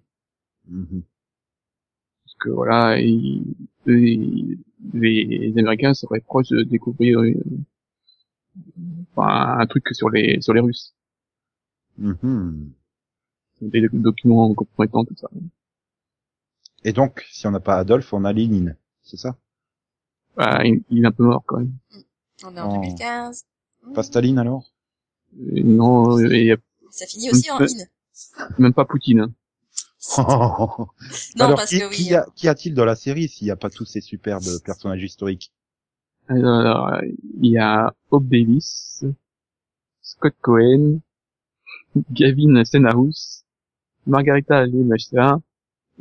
[0.67, 1.03] Mhm.
[2.23, 3.55] parce que voilà ils-
[3.87, 4.57] eux, ils-
[4.91, 7.31] les, les Américains seraient proches de découvrir euh,
[9.15, 10.95] enfin, un truc sur les sur les Russes
[11.99, 12.71] Mhm.
[13.61, 15.29] des documents compromettants tout ça
[16.83, 19.37] Et donc, si on n'a pas Adolphe, on a Lénine, c'est ça?
[20.35, 21.73] Bah, il, il est un peu mort quand même
[22.43, 22.81] On est en Oh.
[22.81, 23.45] 2015.
[23.93, 24.73] Pas Staline alors?
[25.53, 26.57] Et non, il y a
[26.95, 27.85] Ça finit aussi en Euh, in.
[28.57, 29.19] même pas Poutine.
[29.21, 29.33] hein.
[31.35, 31.95] Non, Alors, parce qui, que oui.
[31.95, 35.03] qui, a, qui a-t-il dans la série s'il n'y a pas tous ces superbes personnages
[35.03, 35.51] historiques?
[36.27, 37.01] Alors,
[37.41, 39.03] il y a Hope Davis,
[40.01, 40.99] Scott Cohen,
[42.11, 43.43] Gavin Senahus,
[44.07, 45.39] Margarita Lemachta,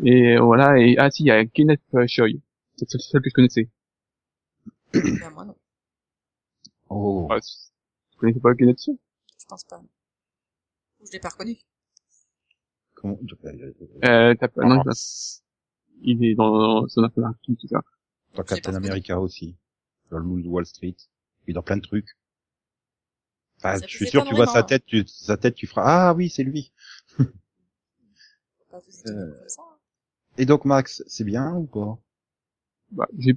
[0.04, 2.28] et voilà, et ah si, il y a Kenneth Choi.
[2.76, 3.68] C'est le seul que je connaissais.
[4.92, 5.56] Ben, moi non,
[6.88, 7.28] Oh.
[7.30, 8.94] Ah, je connaissais pas Kenneth Choi.
[9.40, 9.82] je pense pas.
[11.04, 11.56] Ou je l'ai pas reconnu.
[12.94, 13.18] Comment...
[14.04, 14.82] Euh, t'as pas, non,
[16.02, 17.82] il est dans son affaire tout ça.
[18.34, 19.54] Dans Captain America aussi.
[20.10, 20.96] Dans le Loup de Wall Street.
[21.46, 22.08] Et dans plein de trucs.
[23.58, 24.66] Enfin, Ça je suis sûr, étonne tu vois sa vraiment.
[24.66, 26.72] tête, tu, sa tête, tu feras, ah oui, c'est lui.
[28.70, 29.46] Étonner Euh.
[29.58, 29.62] hein.
[30.38, 31.98] Et donc, Max, c'est bien ou pas?
[32.90, 33.36] Bah, j'ai,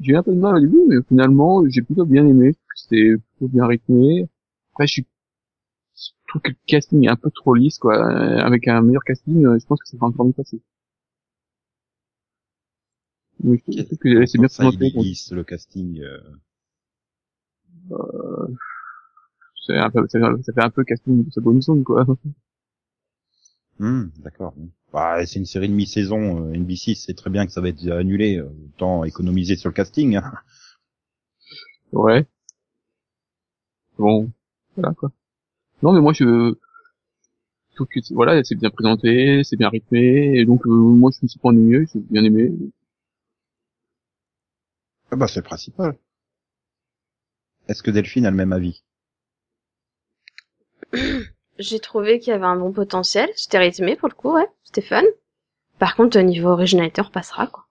[0.00, 2.54] j'ai eu un peu de mal au début, mais finalement, j'ai plutôt bien aimé.
[2.74, 4.28] C'était plutôt bien rythmé.
[4.72, 5.06] Après, je suis,
[6.32, 7.96] trouve que le casting est un peu trop lisse, quoi.
[7.96, 10.60] Euh, Avec un meilleur casting, euh, je pense que ça va encore mieux passer.
[13.44, 14.90] Mais je trouve que c'est bien présenté.
[14.90, 16.00] lisse, le casting.
[16.00, 16.18] euh.
[19.66, 22.04] C'est un peu, ça fait- ça fait un peu casting de sa bonne zone, quoi.
[23.78, 24.54] Hmm, d'accord.
[24.92, 26.46] Bah, c'est une série de mi-saison.
[26.46, 28.38] euh, NBC sait très bien que ça va être annulé.
[28.38, 30.16] euh, Autant économiser sur le casting.
[30.16, 30.32] hein.
[31.92, 32.26] Ouais.
[33.98, 34.30] Bon,
[34.76, 35.10] voilà, quoi.
[35.82, 36.54] Non, mais moi, je,
[37.74, 41.28] trouve que, voilà, c'est bien présenté, c'est bien rythmé, et donc, euh, moi, je me
[41.28, 42.52] suis pas ennuyé, j'ai bien aimé.
[45.10, 45.96] Ah bah, c'est le principal.
[47.68, 48.82] Est-ce que Delphine a le même avis?
[51.58, 53.28] J'ai trouvé qu'il y avait un bon potentiel.
[53.36, 54.48] C'était rythmé pour le coup, ouais.
[54.64, 55.02] C'était fun.
[55.78, 57.61] Par contre, au niveau originalité, on repassera, quoi.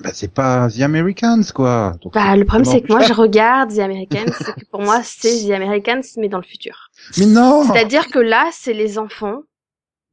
[0.00, 1.94] Bah, c'est pas The Americans, quoi.
[2.02, 5.00] Donc, Bah, le problème, c'est que moi, je regarde The Americans, c'est que pour moi,
[5.02, 6.90] c'est The Americans, mais dans le futur.
[7.18, 9.40] Mais non C'est-à-dire que là, c'est les enfants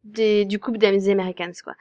[0.06, 1.74] des, du couple des Americans, quoi.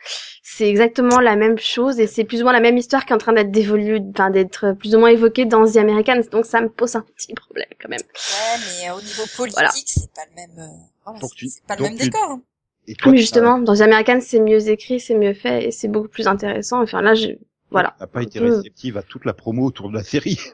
[0.42, 3.14] C'est exactement la même chose et c'est plus ou moins la même histoire qui est
[3.14, 6.22] en train d'être dévolue, enfin, d'être plus ou moins évoquée dans The Americans.
[6.30, 8.00] Donc, ça me pose un petit problème, quand même.
[8.00, 9.70] Ouais, mais euh, au niveau politique, Voilà.
[9.74, 10.58] c'est pas le même.
[10.58, 10.66] euh,
[11.04, 12.30] voilà, c'est- pas le même tu- décor.
[12.30, 12.42] hein.
[12.88, 15.86] Et toi, Mais justement, dans The Americans, c'est mieux écrit, c'est mieux fait et c'est
[15.88, 16.82] beaucoup plus intéressant.
[16.82, 17.28] Enfin, là, je,
[17.72, 17.96] voilà.
[17.98, 20.38] t'as pas été réceptive à toute la promo autour de la série.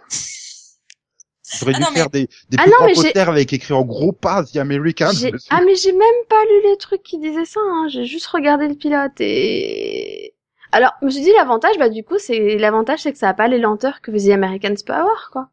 [1.61, 4.13] J'aurais Ah dû non, mais- faire des, des Ah non, posters avec écrit en gros
[4.13, 5.47] pas The dessus.
[5.51, 7.89] Ah mais j'ai même pas lu les trucs qui disaient ça, hein.
[7.89, 10.35] j'ai juste regardé le pilote et...
[10.73, 13.35] Alors, je me suis dit l'avantage, bah du coup, c'est l'avantage c'est que ça a
[13.35, 15.49] pas les lenteurs que The Americans peut avoir, quoi.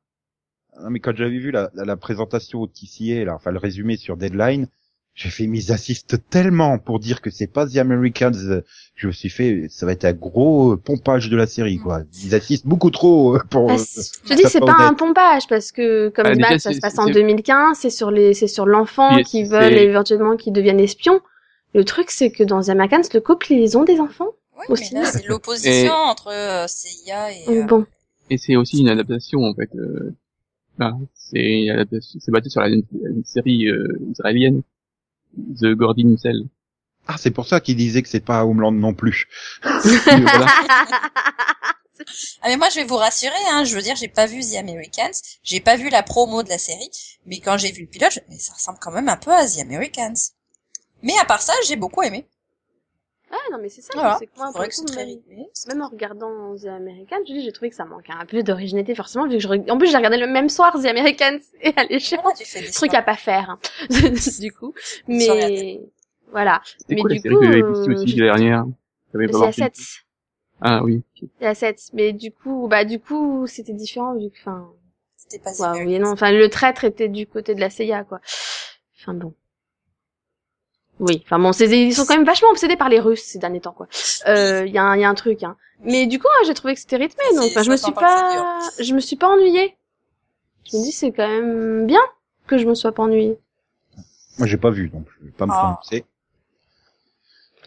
[0.81, 3.95] Non, mais quand j'avais vu la, la, la présentation au TCA, là, enfin le résumé
[3.95, 4.67] sur Deadline,
[5.15, 8.61] j'ai fait mes assistes tellement pour dire que c'est pas The Americans.
[8.95, 12.01] Je me suis fait, ça va être un gros pompage de la série, quoi.
[12.23, 13.71] Ils assistent beaucoup trop euh, pour.
[13.71, 16.49] Ah, euh, c'est- je dis c'est pas un pompage parce que comme Ah, dit déjà,
[16.49, 19.73] Max, ça se passe en c'est- 2015, c'est sur les c'est sur l'enfant qui veulent
[19.73, 21.21] éventuellement qu'ils deviennent espions.
[21.73, 24.29] Le truc c'est que dans The Americans, le couple ils ont des enfants.
[24.57, 24.93] Oui, Aussi.
[24.93, 27.49] mais là, c'est l'opposition Et- entre euh, CIA et.
[27.59, 27.85] Euh, bon,
[28.29, 29.69] Et c'est aussi une adaptation, en fait.
[29.75, 30.13] euh,
[30.79, 31.67] Ah, c'est
[32.19, 32.83] c'est basé sur la, une
[33.25, 34.61] série euh, israélienne,
[35.37, 36.43] The Gordon Cell.
[37.07, 39.27] Ah, c'est pour ça qu'il disait que c'est pas Homeland non plus.
[39.61, 40.47] voilà.
[42.41, 44.55] Ah mais moi je vais vous rassurer, hein, je veux dire j'ai pas vu The
[44.55, 46.89] Americans, j'ai pas vu la promo de la série,
[47.25, 48.19] mais quand j'ai vu le pilote, je...
[48.29, 50.13] mais ça ressemble quand même un peu à The Americans.
[51.01, 52.27] Mais à part ça, j'ai beaucoup aimé.
[53.31, 54.17] Ah non mais c'est ça, Voilà.
[54.19, 55.47] c'est moi, vrai le que coup, même, rythmé.
[55.67, 58.93] même en regardant The Americans, je dis, j'ai trouvé que ça manquait un peu d'originalité
[58.95, 61.83] forcément vu que je en plus j'ai regardé le même soir The Americans et à
[61.85, 63.59] l'échelle Voilà, tu fais des truc à pas faire hein,
[64.39, 64.73] du coup.
[65.07, 65.81] Mais
[66.31, 66.61] voilà.
[66.77, 68.65] C'était Mais du coup, euh, aussi je- la dernière
[69.13, 69.77] J'avais pas c'est voir à 7
[70.61, 71.01] Ah oui.
[71.39, 74.69] c'est à 7 mais du coup bah du coup c'était différent vu que enfin
[75.17, 78.03] C'était pas The ouais, oui non enfin le traître était du côté de la CIA
[78.03, 78.21] quoi.
[79.01, 79.33] Enfin bon
[80.99, 83.61] oui enfin bon c'est ils sont quand même vachement obsédés par les Russes ces derniers
[83.61, 83.87] temps quoi
[84.27, 86.73] euh il y a un y a un truc hein mais du coup j'ai trouvé
[86.73, 88.99] que c'était rythmé donc enfin, je me suis 60 ans que ça pas je me
[88.99, 89.75] suis pas ennuyée
[90.71, 92.01] je me dis c'est quand même bien
[92.47, 93.37] que je me sois pas ennuyée
[94.37, 95.79] Moi, j'ai pas vu, donc je vais pas me Ah.
[95.81, 96.05] prononcer.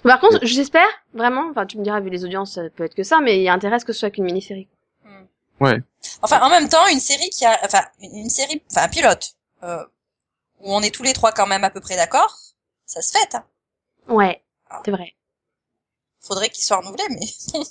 [0.02, 3.02] Par contre, j'espère vraiment, enfin tu me diras vu les audiences, ça peut être que
[3.02, 4.68] ça, mais il y a intérêt à ce que ce soit qu'une mini-série.
[5.04, 5.64] Hmm.
[5.64, 5.78] Ouais.
[6.22, 9.30] Enfin, en même temps, une série qui a, enfin, une une série, enfin, un pilote,
[9.64, 9.82] euh,
[10.60, 12.36] où on est tous les trois quand même à peu près d'accord,
[12.88, 13.44] ça se fait, hein.
[14.08, 14.82] Ouais, Ah.
[14.84, 15.14] c'est vrai.
[16.20, 17.62] Faudrait qu'il soit renouvelé, mais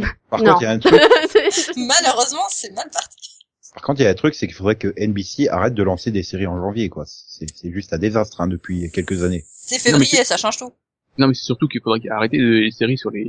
[0.30, 0.52] Par Non.
[0.54, 1.00] contre, il y a un truc.
[1.76, 3.38] malheureusement, c'est mal parti.
[3.74, 6.10] Par contre, il y a un truc, c'est qu'il faudrait que NBC arrête de lancer
[6.10, 7.04] des séries en janvier, quoi.
[7.06, 9.44] C'est c'est juste un désastre hein, depuis quelques années.
[9.54, 10.72] C'est Non, février, ça change tout.
[11.18, 13.22] Non mais c'est surtout qu'il faudrait arrêter les séries sur les,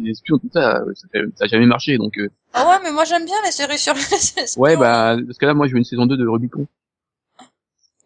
[0.00, 2.92] les espions tout ça, ça, fait, ça a jamais marché donc euh, Ah ouais, mais
[2.92, 4.62] moi j'aime bien les séries sur les espions.
[4.62, 6.64] ouais bah parce que là moi je veux une saison 2 de Rubicon.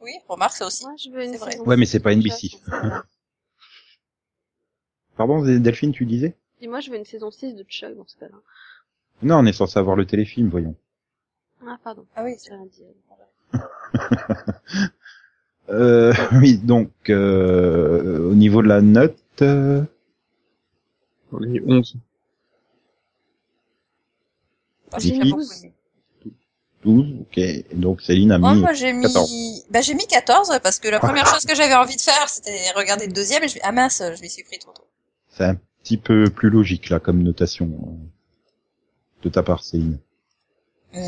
[0.01, 0.85] Oui, remarque ça aussi.
[0.85, 1.59] Moi, je veux une C'est vrai.
[1.61, 2.51] Ouais, mais c'est pas NBC.
[5.17, 6.37] Pardon, Delphine, tu disais?
[6.61, 8.37] Et moi, je veux une saison 6 de Chuck dans ce cas-là.
[9.23, 10.75] Non, on est censé avoir le téléfilm, voyons.
[11.67, 12.07] Ah, pardon.
[12.15, 12.83] Ah oui, J'ai rien dit.
[15.69, 19.83] Euh, oui, donc euh, au niveau de la note, euh,
[21.29, 21.97] Sur les 11.
[24.93, 25.31] Moi, j'ai Vicky.
[25.31, 25.73] beaucoup aimé.
[26.87, 27.39] 12, ok.
[27.39, 29.67] Et donc Céline a mis moi, j'ai mis, 14.
[29.71, 32.71] bah, j'ai mis 14 parce que la première chose que j'avais envie de faire, c'était
[32.77, 34.87] regarder le deuxième et je ah mince, je m'y suis pris trop tôt.
[35.29, 39.99] C'est un petit peu plus logique là comme notation euh, de ta part, Céline.
[40.95, 41.01] Euh,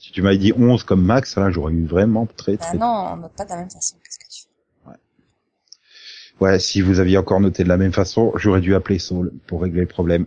[0.00, 2.78] Si tu m'avais dit 11 comme max, là j'aurais eu vraiment très bah très.
[2.78, 3.96] non, on note pas de la même façon.
[4.04, 4.48] Qu'est-ce que tu fais?
[6.40, 9.62] Ouais, si vous aviez encore noté de la même façon, j'aurais dû appeler Saul pour
[9.62, 10.26] régler le problème.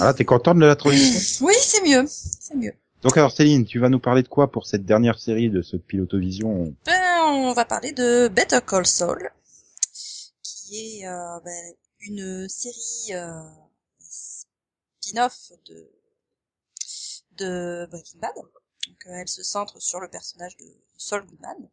[0.00, 2.04] Ah, t'es contente de la transition Oui, c'est mieux.
[2.08, 2.72] C'est mieux.
[3.04, 5.76] Donc alors Céline, tu vas nous parler de quoi pour cette dernière série de ce
[5.76, 6.74] Pilotovision?
[6.86, 9.30] Ben, on va parler de Better Call Saul,
[10.42, 13.42] qui est euh, ben, une série euh,
[14.00, 15.52] spin-off
[17.36, 18.32] de Breaking Bad.
[18.36, 20.64] Donc, euh, elle se centre sur le personnage de
[20.96, 21.68] Saul Goodman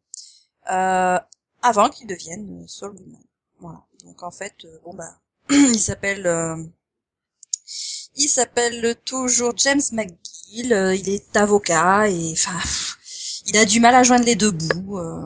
[1.63, 3.23] avant qu'il devienne Saul Goodman.
[3.59, 3.85] Voilà.
[4.03, 5.17] Donc en fait, bon bah,
[5.49, 6.27] il s'appelle
[8.15, 10.73] il s'appelle toujours James McGill.
[10.73, 12.59] euh, il est avocat et enfin
[13.47, 14.97] il a du mal à joindre les deux bouts.
[14.99, 15.21] euh.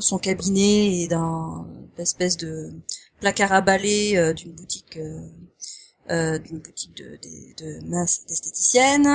[0.00, 1.66] Son cabinet est dans
[1.96, 2.72] une espèce de
[3.20, 4.98] placard à balai euh, d'une boutique
[6.08, 9.06] d'une boutique de, masse d'esthéticienne.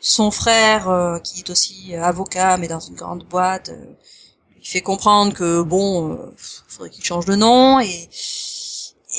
[0.00, 3.70] Son frère, qui est aussi avocat, mais dans une grande boîte,
[4.58, 8.08] lui fait comprendre que bon, euh, faudrait qu'il change de nom et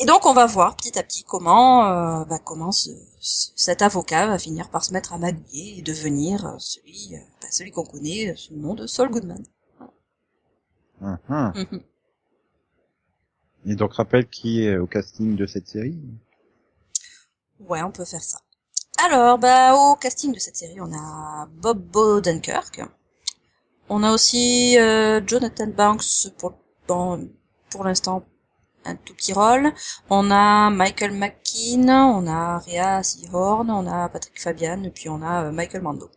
[0.01, 3.81] et donc on va voir petit à petit comment euh, bah, comment ce, ce- cet
[3.81, 7.71] avocat va finir par se mettre à magouiller et devenir euh, celui euh, bah, celui
[7.71, 9.43] qu'on connaît sous le nom de Saul Goodman.
[11.01, 11.17] Hum.
[11.55, 11.83] Mhm.
[13.65, 15.97] Et donc rappelle qui est au casting de cette série
[17.59, 18.39] Ouais, on peut faire ça.
[19.03, 22.81] Alors, bah, au casting de cette série, on a Bob Bodenkirk.
[23.89, 26.53] On a aussi euh, Jonathan Banks pour,
[26.87, 27.19] dans,
[27.69, 28.23] pour l'instant
[28.89, 29.71] un tout petit rôle.
[30.09, 35.21] On a Michael McKean, on a Rhea Seahorn, on a Patrick Fabian, et puis on
[35.21, 36.09] a euh, Michael Mando.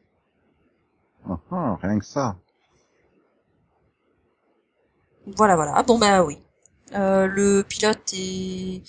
[1.27, 2.37] Hum, Rien que ça.
[5.37, 5.83] Voilà, voilà.
[5.85, 6.39] Bon, bah oui.
[6.95, 8.83] Euh, le pilote est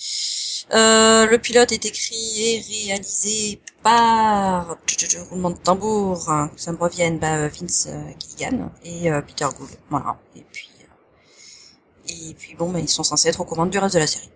[0.74, 4.78] euh, le pilote est écrit et réalisé par
[5.30, 7.88] roulement de tambour hein, que ça me revienne bah, Vince
[8.20, 10.70] Gilligan et euh, Peter Gould voilà et puis
[12.08, 14.30] et puis bon bah, ils sont censés être aux commandes du reste de la série.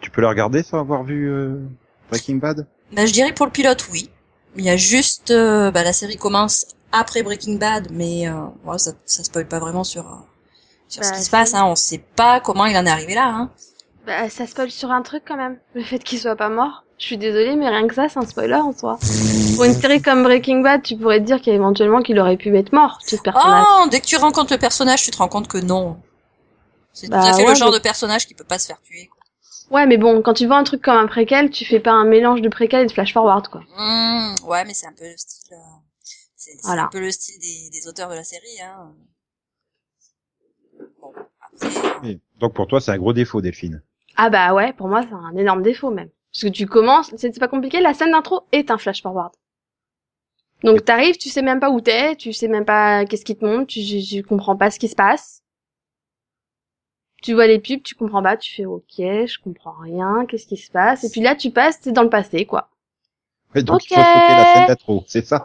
[0.00, 1.60] Tu peux la regarder sans avoir vu euh,
[2.10, 2.66] Breaking Bad?
[2.92, 4.10] Bah, je dirais pour le pilote oui.
[4.56, 8.78] Il y a juste euh, bah, la série commence après Breaking Bad mais euh, voilà,
[8.78, 10.16] ça ça spoil pas vraiment sur euh,
[10.88, 11.64] sur ce Bah, qui se passe hein.
[11.66, 13.50] On sait pas comment il en est arrivé là hein.
[14.06, 15.58] Bah, ça spoil sur un truc quand même.
[15.74, 16.84] Le fait qu'il soit pas mort.
[17.00, 18.98] Je suis désolée, mais rien que ça, c'est un spoiler en soi.
[19.54, 22.74] Pour une série comme Breaking Bad, tu pourrais te dire qu'éventuellement qu'il aurait pu être
[22.74, 23.64] mort, ce personnage.
[23.80, 25.98] Oh, dès que tu rencontres le personnage, tu te rends compte que non.
[26.92, 28.66] C'est tout Bah à fait ouais, le genre mais- de personnage qui peut pas se
[28.66, 29.06] faire tuer.
[29.06, 29.18] Quoi.
[29.78, 32.04] Ouais, mais bon, quand tu vois un truc comme un préquel, tu fais pas un
[32.04, 33.62] mélange de préquel et de flash forward, quoi.
[33.78, 35.54] Mmh, ouais, mais c'est un peu le style.
[35.54, 35.56] euh,
[36.36, 36.84] c'est Voilà.
[36.84, 38.60] un peu le style des, des auteurs de la série.
[38.62, 38.92] Hein.
[41.00, 43.82] Bon, après, Donc pour toi, c'est un gros défaut, Delphine.
[44.16, 46.10] Ah bah ouais, pour moi, c'est un énorme défaut même.
[46.32, 49.32] Parce que tu commences, c'est pas compliqué, la scène d'intro est un flash forward.
[50.64, 53.44] Donc t'arrives, tu sais même pas où t'es, tu sais même pas qu'est-ce qui te
[53.44, 55.42] montre, tu, tu, tu comprends pas ce qui se passe.
[57.22, 60.58] Tu vois les pubs, tu comprends pas, tu fais ok, je comprends rien, qu'est-ce qui
[60.58, 62.68] se passe, et puis là tu passes, t'es dans le passé, quoi.
[63.54, 63.92] Et donc il Ok.
[63.92, 65.44] faut sauter la scène d'intro, c'est ça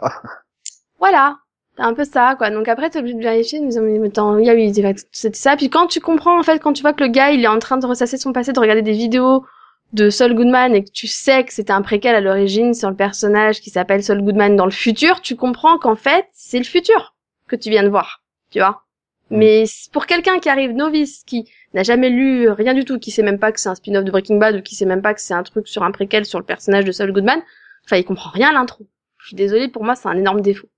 [0.98, 1.38] Voilà.
[1.76, 2.50] C'est un peu ça, quoi.
[2.50, 4.72] Donc après, t'es obligé de vérifier, dire, mais attends, il y a eu,
[5.12, 5.56] c'était ça.
[5.56, 7.58] Puis quand tu comprends, en fait, quand tu vois que le gars, il est en
[7.58, 9.44] train de ressasser son passé, de regarder des vidéos
[9.92, 12.96] de Saul Goodman et que tu sais que c'était un préquel à l'origine sur le
[12.96, 17.14] personnage qui s'appelle Saul Goodman dans le futur, tu comprends qu'en fait, c'est le futur
[17.48, 18.22] que tu viens de voir.
[18.50, 18.82] Tu vois?
[19.30, 19.38] Mm.
[19.38, 23.22] Mais pour quelqu'un qui arrive novice, qui n'a jamais lu rien du tout, qui sait
[23.22, 25.20] même pas que c'est un spin-off de Breaking Bad ou qui sait même pas que
[25.20, 27.40] c'est un truc sur un préquel sur le personnage de Saul Goodman,
[27.84, 28.86] enfin, il comprend rien à l'intro.
[29.18, 30.68] Je suis désolée, pour moi, c'est un énorme défaut.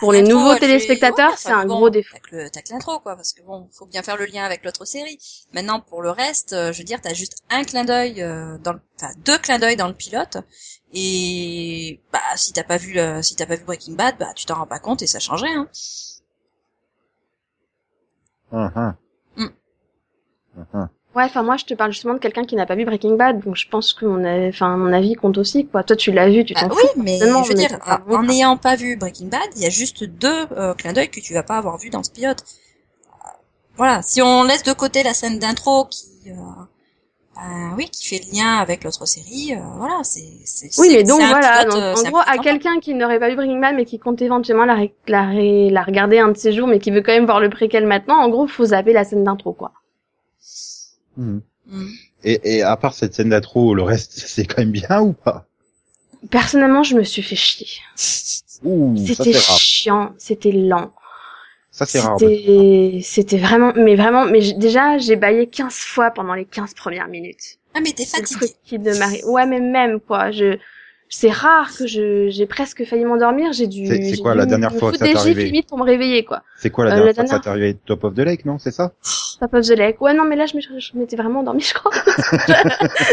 [0.00, 2.14] Pour les nouveaux téléspectateurs, c'est un bon, gros défaut.
[2.14, 4.44] T'as que le- t'as que l'intro, quoi, parce que bon, faut bien faire le lien
[4.44, 5.18] avec l'autre série.
[5.52, 8.72] Maintenant, pour le reste, euh, je veux dire, t'as juste un clin d'œil euh, dans,
[8.74, 10.38] le, enfin deux clins d'œil dans le pilote,
[10.92, 14.56] et bah si t'as pas vu si t'as pas vu Breaking Bad, bah tu t'en
[14.56, 15.68] rends pas compte et ça change rien.
[19.36, 19.58] Uhum.
[21.14, 23.40] Ouais, enfin moi je te parle justement de quelqu'un qui n'a pas vu Breaking Bad,
[23.44, 25.82] donc je pense que mon, a- enfin mon avis compte aussi quoi.
[25.84, 26.88] Toi tu l'as vu, tu Bah t'en oui, fous.
[26.96, 29.66] mais certainement, je veux mais dire, ça en n'ayant pas vu Breaking Bad, il y
[29.66, 32.42] a juste deux euh, clins d'œil que tu vas pas avoir vu dans ce pilote.
[32.42, 33.28] Euh,
[33.76, 36.34] Voilà, si on laisse de côté la scène d'intro qui, euh,
[37.36, 40.22] bah oui, qui fait le lien avec l'autre série, euh, voilà, c'est.
[40.78, 43.36] Oui, mais donc voilà, pilote, donc, euh, en gros à quelqu'un qui n'aurait pas vu
[43.36, 46.52] Breaking Bad mais qui compte éventuellement la, ré- la, ré- la regarder un de ces
[46.52, 49.04] jours mais qui veut quand même voir le préquel maintenant, en gros faut zapper la
[49.04, 49.72] scène d'intro quoi.
[51.16, 51.42] Mhm.
[51.66, 51.86] Mm.
[52.24, 55.46] Et, et à part cette scène d'intro, le reste, c'est quand même bien ou pas?
[56.30, 57.66] Personnellement je me suis fait chier.
[57.96, 60.92] C'était chiant, c'était lent.
[61.72, 62.18] Ça c'est rare.
[62.18, 67.08] C'était c'était vraiment, mais vraiment, mais déjà j'ai baillé 15 fois pendant les 15 premières
[67.08, 67.58] minutes.
[67.74, 68.38] Ah, mais t'es le fatigué.
[68.38, 69.24] truc qui ne m'arrive.
[69.26, 70.58] Ouais, mais même quoi, je
[71.14, 73.52] c'est rare que je j'ai presque failli m'endormir.
[73.52, 73.86] J'ai dû.
[73.86, 75.84] C'est- quoi dû la dernière fois que ça t'est des gifles arrivé limite pour me
[75.84, 76.42] réveiller quoi.
[76.56, 78.20] C'est quoi la Euh, dernière la fois que ça dernière- t'est arrivé Top of the
[78.20, 78.92] Lake, non C'est ça
[79.38, 80.00] Top of the Lake.
[80.00, 80.56] Ouais, non, mais là je
[80.98, 81.92] m'étais vraiment endormie, je crois.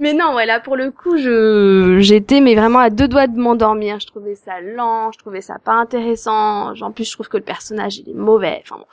[0.00, 3.38] mais non, ouais, là pour le coup, je j'étais mais vraiment à deux doigts de
[3.38, 3.98] m'endormir.
[4.00, 6.74] Je trouvais ça lent, je trouvais ça pas intéressant.
[6.80, 8.60] En plus, je trouve que le personnage il est mauvais.
[8.64, 8.86] Enfin bon,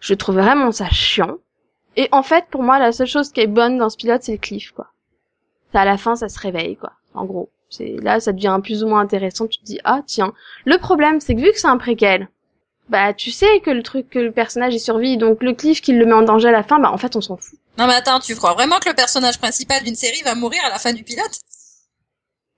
[0.00, 1.38] je trouvais vraiment ça chiant.
[1.96, 4.32] Et en fait, pour moi, la seule chose qui est bonne dans ce pilote, c'est
[4.32, 4.88] le cliff, quoi.
[5.74, 6.92] À la fin, ça se réveille, quoi.
[7.14, 9.46] En gros, c'est là, ça devient plus ou moins intéressant.
[9.46, 10.32] Tu te dis ah tiens.
[10.64, 12.28] Le problème, c'est que vu que c'est un préquel,
[12.88, 15.92] bah tu sais que le truc que le personnage il survit, donc le cliff qui
[15.92, 17.58] le met en danger à la fin, bah en fait on s'en fout.
[17.76, 20.70] Non, mais attends, tu crois vraiment que le personnage principal d'une série va mourir à
[20.70, 21.38] la fin du pilote?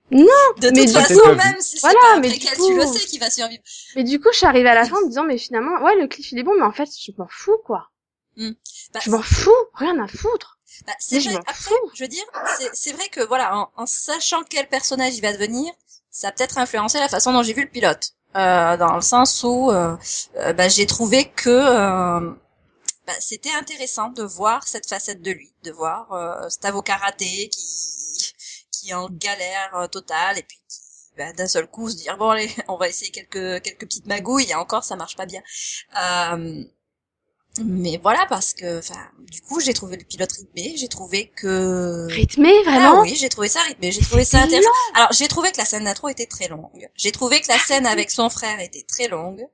[0.09, 0.25] Non,
[0.57, 2.65] De mais toute du façon, coup- même si c'est Voilà, pas un mais préquel, coup-
[2.67, 3.63] tu le sais qu'il va survivre.
[3.95, 5.95] Mais du coup, je suis arrivée à la fin en me disant mais finalement, ouais,
[6.01, 7.89] le cliff il est bon, mais en fait je m'en fous quoi.
[8.37, 10.57] Bah, Je m'en fous, rien à foutre.
[10.87, 11.31] Bah, c'est je vrai.
[11.31, 12.23] m'en Après, je veux dire,
[12.57, 15.71] c'est, c'est vrai que voilà, en, en sachant quel personnage il va devenir,
[16.09, 19.43] ça a peut-être influencé la façon dont j'ai vu le pilote, euh, dans le sens
[19.43, 19.95] où euh,
[20.37, 22.31] euh, bah, j'ai trouvé que euh,
[23.07, 27.49] bah, c'était intéressant de voir cette facette de lui, de voir euh, cet avocat raté
[27.49, 28.33] qui
[28.71, 30.79] qui est en galère euh, totale et puis qui
[31.17, 34.49] bah, d'un seul coup se dire bon allez, on va essayer quelques quelques petites magouilles
[34.49, 35.41] et encore ça marche pas bien.
[35.97, 36.63] Euh,
[37.65, 42.07] mais voilà parce que enfin du coup j'ai trouvé le pilote rythmé j'ai trouvé que
[42.09, 42.99] Rythmé vraiment.
[42.99, 44.69] ah oui j'ai trouvé ça rythmé j'ai trouvé ça intéressant.
[44.95, 46.89] alors j'ai trouvé que la scène d'intro était très longue.
[46.95, 49.45] J'ai trouvé que la scène avec son frère était très longue.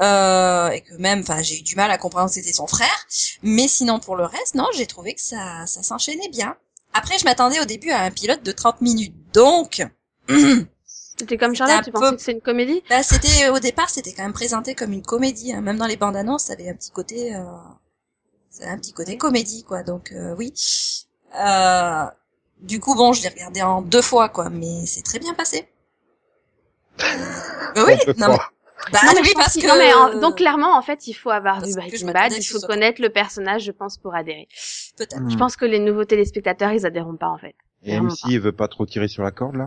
[0.00, 3.06] Euh, et que même enfin j'ai eu du mal à comprendre que c'était son frère.
[3.42, 6.56] Mais sinon pour le reste non j'ai trouvé que ça ça s'enchaînait bien.
[6.92, 9.14] Après je m'attendais au début à un pilote de 30 minutes.
[9.32, 9.86] Donc
[11.16, 12.82] C'était comme Charlotte, tu peu- pensais que c'est une comédie?
[12.90, 15.52] Bah, c'était au départ, c'était quand même présenté comme une comédie.
[15.52, 15.60] hein.
[15.60, 17.40] Même dans les bandes annonces, ça avait un petit côté, euh,
[18.50, 19.82] ça avait un petit côté comédie, quoi.
[19.84, 20.52] Donc euh, oui.
[21.40, 22.04] Euh,
[22.60, 25.68] du coup, bon, je l'ai regardé en deux fois, quoi, mais c'est très bien passé.
[27.02, 28.36] Euh, bah oui, non, mais,
[28.92, 31.30] bah, Non, mais oui, parce que non, mais en- donc clairement en fait, il faut
[31.30, 34.46] avoir Parce je Breaking Bad, il faut soit- connaître le personnage, je pense, pour adhérer.
[34.96, 35.20] peut-être.
[35.20, 35.28] Hmm.
[35.30, 37.56] Je pense que les nouveaux téléspectateurs, ils adhéreront pas en fait.
[37.82, 39.66] Et MC veut pas trop tirer sur la corde là?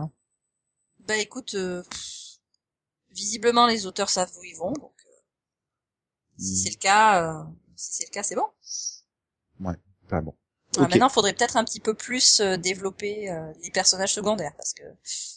[1.08, 1.82] Bah écoute, euh,
[3.10, 5.10] visiblement les auteurs savent où ils vont, donc euh,
[6.38, 6.56] si Hmm.
[6.56, 7.44] c'est le cas, euh,
[7.76, 8.48] si c'est le cas, c'est bon.
[10.08, 10.34] Pas bon.
[10.76, 10.88] Ouais, Ok.
[10.88, 13.28] Maintenant, faudrait peut-être un petit peu plus développer
[13.62, 14.82] les personnages secondaires parce que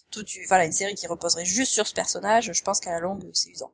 [0.10, 3.30] tout, voilà, une série qui reposerait juste sur ce personnage, je pense qu'à la longue,
[3.34, 3.74] c'est usant.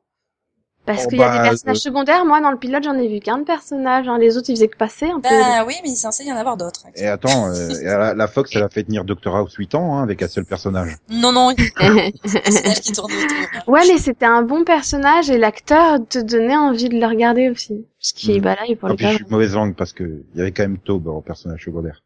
[0.88, 2.24] Parce Oh, qu'il y a bah, des personnages euh, secondaires.
[2.24, 4.08] Moi, dans le pilote, j'en ai vu qu'un de personnage.
[4.08, 4.16] Hein.
[4.18, 5.28] Les autres, ils faisaient que passer un peu.
[5.28, 6.84] Ben oui, mais il est censé y en avoir d'autres.
[6.86, 6.90] hein.
[6.96, 10.02] Et attends, euh, la, la Fox, elle a fait tenir Dr House 8 ans hein,
[10.02, 10.96] avec un seul personnage.
[11.10, 13.36] Non, non, il y a des personnages qui tournent autour.
[13.54, 13.60] hein.
[13.66, 17.84] ouais, mais c'était un bon personnage et l'acteur te donnait envie de le regarder aussi.
[17.98, 18.42] Ce qui, Mm.
[18.42, 19.10] bah là, il En parlait plus, pas.
[19.10, 21.62] je suis de mauvaise langue parce que il y avait quand même Taube en personnage
[21.64, 22.02] secondaire.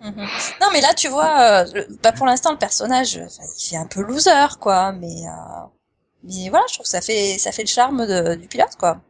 [0.00, 0.14] Mhm.
[0.60, 3.26] Non, mais là, tu vois, euh, le- bah, pour l'instant, le personnage, euh,
[3.58, 5.66] il fait un peu loser, quoi, mais, euh,
[6.24, 9.00] mais voilà, je trouve que ça fait, ça fait le charme de- du pilote, quoi.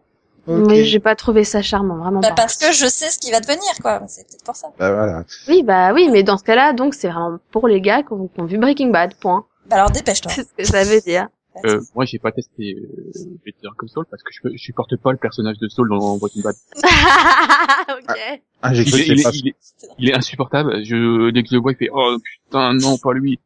[0.49, 0.67] Ok.
[0.69, 2.35] Mais j'ai pas trouvé ça charmant, vraiment Bah, pas.
[2.35, 4.03] parce que je sais ce qui va devenir, quoi.
[4.09, 4.69] C'est peut-être pour ça.
[4.79, 5.25] Bah, voilà.
[5.49, 8.27] Oui, bah oui, mais dans ce cas-là, donc c'est vraiment pour les gars qui ont,
[8.27, 9.45] qui ont vu Breaking Bad, point.
[9.67, 10.33] Bah, alors, dépêche-toi.
[10.35, 11.29] C'est ce que ça veut dire.
[11.67, 15.59] Euh, moi, j'ai pas testé euh, Call Saul parce que je, supporte pas le personnage
[15.59, 16.57] de Saul dans Breaking Bad.
[16.83, 18.41] ok.
[18.63, 19.31] Ah, j'ai Il cru est, que il, c'est est, pas...
[19.35, 19.55] il, est,
[19.99, 20.85] il est insupportable.
[20.85, 23.39] Je, dès que je le vois, il fait oh putain non pas lui.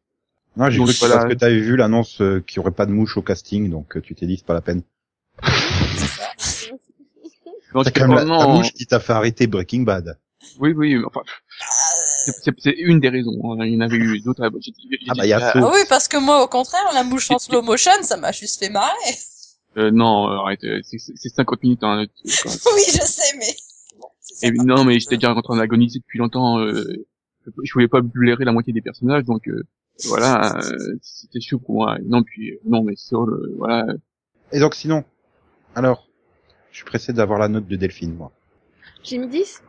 [0.57, 1.15] Non, j'ai cru que voilà.
[1.17, 3.95] parce que t'avais vu l'annonce euh, qu'il y aurait pas de mouche au casting, donc
[3.95, 4.81] euh, tu t'es dit c'est pas la peine.
[7.73, 10.17] T'as quand même oh, la, la mouche qui t'a fait arrêter Breaking Bad.
[10.59, 10.95] Oui oui.
[10.95, 11.21] mais Enfin,
[12.57, 13.33] c'est- une des raisons.
[13.43, 13.65] hein.
[13.65, 14.49] Il y en avait eu d'autres.
[14.61, 15.59] j'ai- j'ai- Ah bah, il y a feu.
[15.63, 18.59] Ah oui, parce que moi, au contraire, la mouche en slow motion, ça m'a juste
[18.59, 18.93] fait marrer.
[19.77, 20.61] Euh, non, euh, arrête.
[20.83, 21.83] C'est c'est 50 minutes.
[21.83, 23.55] Hein, oui, je sais, mais...
[23.99, 24.07] Bon,
[24.41, 26.59] Et non, mais j'étais déjà en train d'agoniser depuis longtemps.
[26.59, 26.83] Euh,
[27.63, 29.63] je voulais pas blairer la moitié des personnages, donc euh,
[30.05, 31.97] voilà, euh, c'était chaud pour moi.
[32.05, 33.85] Non, puis euh, non, mais Saul, euh, voilà.
[34.51, 35.03] Et donc sinon,
[35.75, 36.07] alors,
[36.71, 38.31] je suis pressé d'avoir la note de Delphine, moi,
[39.03, 39.63] J'ai mis 10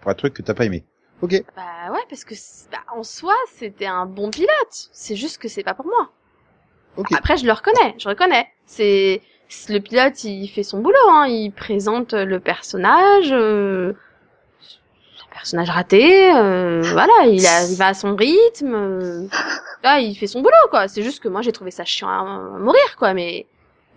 [0.00, 0.84] pour un truc que t'as pas aimé.
[1.22, 1.42] Ok.
[1.54, 2.34] Bah ouais, parce que
[2.72, 4.48] bah, en soi, c'était un bon pilote.
[4.92, 6.10] C'est juste que c'est pas pour moi.
[6.96, 7.12] Ok.
[7.12, 8.48] Après, je le reconnais, je reconnais.
[8.64, 9.20] C'est
[9.68, 10.96] le pilote, il fait son boulot.
[11.08, 11.26] Hein.
[11.28, 13.92] Il présente le personnage, euh,
[15.40, 16.32] personnage raté.
[16.34, 18.74] euh, voilà, il, a, il va à son rythme.
[18.74, 19.26] euh,
[19.82, 20.88] là, il fait son boulot, quoi.
[20.88, 23.14] C'est juste que moi, j'ai trouvé ça chiant à, à mourir, quoi.
[23.14, 23.46] Mais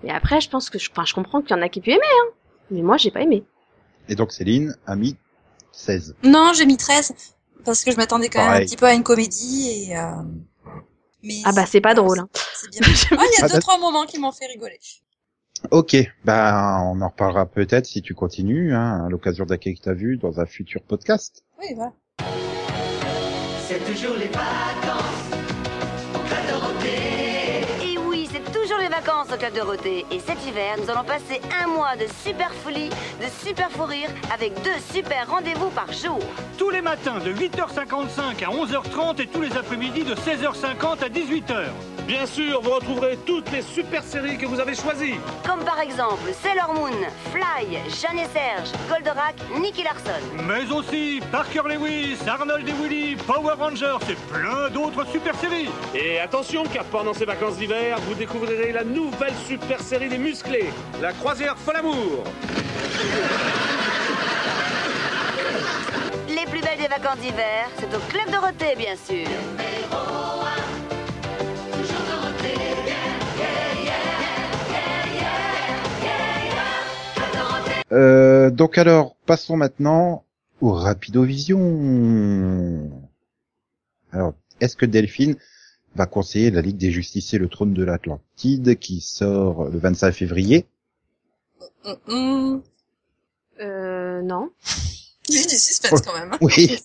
[0.03, 1.91] mais après, je pense que je, enfin, je comprends qu'il y en a qui pu
[1.91, 2.29] aimer, hein.
[2.71, 3.43] Mais moi, j'ai pas aimé.
[4.09, 5.15] Et donc Céline a mis
[5.71, 6.15] 16.
[6.23, 7.13] Non, j'ai mis 13,
[7.63, 9.97] parce que je m'attendais quand même un petit peu à une comédie, et...
[9.97, 10.11] Euh...
[11.23, 12.19] Mais Ah bah, c'est pas drôle.
[12.19, 12.27] Hein.
[12.53, 12.81] C'est bien.
[13.11, 14.77] Ah, il y a Ah, deux, bah- trois moments qui m'ont fait rigoler.
[15.71, 15.95] Ok,
[16.25, 20.17] ben on en reparlera peut-être si tu continues, hein, à l'occasion d'accueillir que t'as vu
[20.17, 21.43] dans un futur podcast.
[21.59, 21.93] Oui, voilà.
[23.65, 25.31] C'est toujours les vacances
[26.13, 27.61] au Club Dorothée.
[27.81, 30.05] Et oui, c'est toujours les vacances au Club Dorothée.
[30.11, 34.09] Et cet hiver, nous allons passer un mois de super folie, de super fou rire,
[34.33, 36.19] avec deux super rendez-vous par jour.
[36.57, 41.69] Tous les matins de 8h55 à 11h30 et tous les après-midi de 16h50 à 18h.
[42.07, 45.15] Bien sûr, vous retrouverez toutes les super séries que vous avez choisies.
[45.47, 46.91] Comme par exemple Sailor Moon,
[47.31, 50.21] Fly, Jeanne et Serge, Goldorak, Nicky Larson.
[50.45, 55.69] Mais aussi Parker Lewis, Arnold et Willy, Power Rangers et plein d'autres super séries.
[55.95, 60.71] Et attention, car pendant ces vacances d'hiver, vous découvrirez la nouvelle super série des musclés,
[61.01, 62.25] la croisière folle amour.
[66.27, 69.27] Les plus belles des vacances d'hiver, c'est au Club Dorothée, bien sûr.
[77.93, 80.25] Euh, donc alors, passons maintenant
[80.61, 81.59] au Rapidovision.
[84.11, 85.35] Alors, est-ce que Delphine
[85.95, 90.65] va conseiller la Ligue des Justiciers, le trône de l'Atlantide, qui sort le 25 février?
[91.85, 92.61] Hum, hum.
[93.61, 94.49] Euh, non.
[95.29, 96.33] Il y a du suspense quand même.
[96.33, 96.37] hein.
[96.41, 96.77] Oui,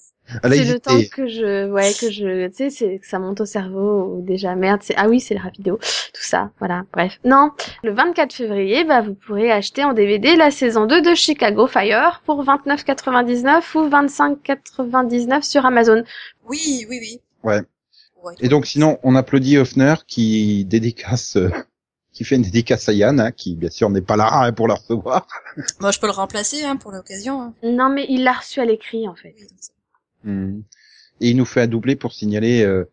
[0.42, 3.46] C'est le temps que je, ouais, que je, tu sais, c'est que ça monte au
[3.46, 6.84] cerveau ou déjà merde, c'est ah oui, c'est le rapido, tout ça, voilà.
[6.92, 7.50] Bref, non,
[7.82, 12.22] le 24 février, bah vous pourrez acheter en DVD la saison 2 de Chicago Fire
[12.26, 16.02] pour 29,99 ou 25,99 sur Amazon.
[16.48, 17.20] Oui, oui, oui.
[17.42, 17.62] Ouais.
[18.22, 18.34] Ouais.
[18.40, 21.50] Et donc sinon, on applaudit Hoffner qui dédicace, euh,
[22.12, 24.66] qui fait une dédicace à Yann, hein, qui bien sûr n'est pas là hein, pour
[24.66, 25.26] la recevoir.
[25.80, 27.40] Moi, je peux le remplacer hein, pour l'occasion.
[27.40, 27.54] hein.
[27.62, 29.34] Non, mais il l'a reçu à l'écrit en fait.
[29.38, 29.46] Oui,
[30.28, 30.60] Hmm.
[31.22, 32.84] Et il nous fait un doublé pour signaler euh,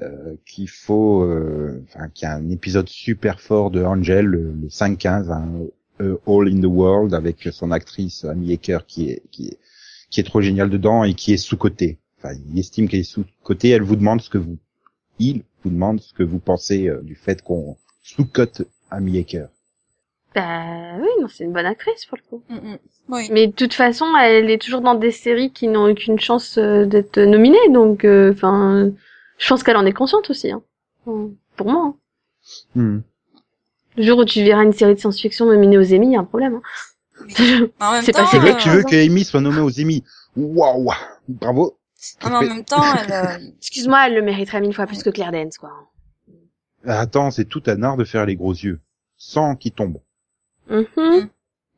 [0.00, 4.52] euh, qu'il faut, euh, enfin, qu'il y a un épisode super fort de Angel, le,
[4.52, 5.66] le 5-15, hein,
[6.00, 10.70] All in the World, avec son actrice Amy Acker qui est qui est trop géniale
[10.70, 11.98] dedans et qui est sous cotée.
[12.16, 13.70] Enfin, il estime qu'elle est sous cotée.
[13.70, 14.56] Elle vous demande ce que vous,
[15.18, 19.48] il vous demande ce que vous pensez du fait qu'on sous-cote Amy Acker.
[20.34, 22.42] Bah oui, non, c'est une bonne actrice pour le coup.
[22.50, 22.78] Hum.
[23.08, 23.28] Oui.
[23.32, 26.84] Mais de toute façon, elle est toujours dans des séries qui n'ont aucune chance euh,
[26.84, 28.90] d'être nominée, donc, enfin,
[29.38, 30.50] je pense qu'elle en est consciente aussi.
[30.52, 30.62] Hein.
[31.56, 31.84] Pour moi.
[31.86, 31.94] hein.
[32.74, 32.98] Hmm.
[33.96, 36.20] Le jour où tu verras une série de science-fiction nominée aux Emmy, il y a
[36.20, 36.56] un problème.
[36.56, 36.62] hein.
[38.02, 40.04] C'est pas temps, Tu veux, euh, tu veux que Amy soit nommée aux Emmy.
[40.36, 40.92] Waouh,
[41.28, 41.78] bravo.
[42.22, 45.10] non, mais en même temps, elle, euh, Excuse-moi, elle le mériterait mille fois plus que
[45.10, 45.72] Claire Danes, quoi.
[46.86, 48.80] Attends, c'est tout un art de faire les gros yeux,
[49.16, 50.00] sans qu'ils tombent.
[50.68, 51.28] Mhm.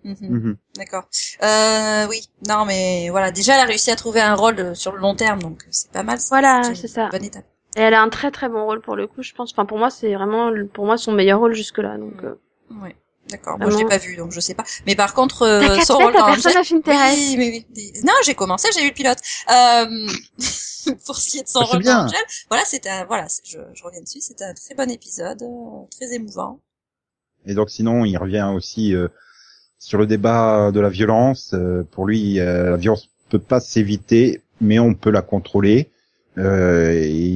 [0.04, 0.56] mhm, Mhm.
[0.76, 1.04] D'accord.
[1.42, 2.22] Euh, oui.
[2.48, 3.30] Non, mais voilà.
[3.30, 5.90] Déjà, elle a réussi à trouver un rôle euh, sur le long terme, donc c'est
[5.92, 6.18] pas mal.
[6.28, 7.08] Voilà, c'est ça.
[7.10, 7.44] Bonne étape.
[7.76, 9.52] Et elle a un très très bon rôle pour le coup, je pense.
[9.52, 11.98] Enfin, pour moi, c'est vraiment, pour moi, son meilleur rôle jusque-là.
[11.98, 12.34] Donc, euh.
[12.82, 12.96] Ouais.
[13.28, 13.58] D'accord.
[13.60, 14.64] Moi, je l'ai pas vu, donc je sais pas.
[14.86, 16.82] Mais par contre, euh, son rôle dans personne Angel-.
[17.14, 17.92] Oui, mais oui.
[18.04, 19.18] Non, j'ai commencé, j'ai eu le pilote.
[19.50, 20.06] Euh,
[21.06, 21.96] pour ce qui est de son Ah, c'est rôle bien.
[21.98, 24.90] dans Angel, voilà, c'était un, voilà, c'est- je, je reviens dessus, c'était un très bon
[24.90, 26.58] épisode, euh, très émouvant.
[27.46, 29.08] Et donc sinon, il revient aussi euh,
[29.78, 31.52] sur le débat de la violence.
[31.54, 35.90] Euh, pour lui, euh, la violence peut pas s'éviter, mais on peut la contrôler.
[36.38, 37.26] Euh, et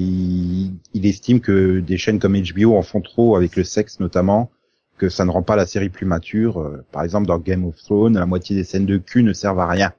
[0.95, 4.51] il, estime que des chaînes comme HBO en font trop avec le sexe notamment,
[4.99, 6.61] que ça ne rend pas la série plus mature.
[6.61, 9.61] Euh, par exemple, dans Game of Thrones, la moitié des scènes de cul ne servent
[9.61, 9.93] à rien.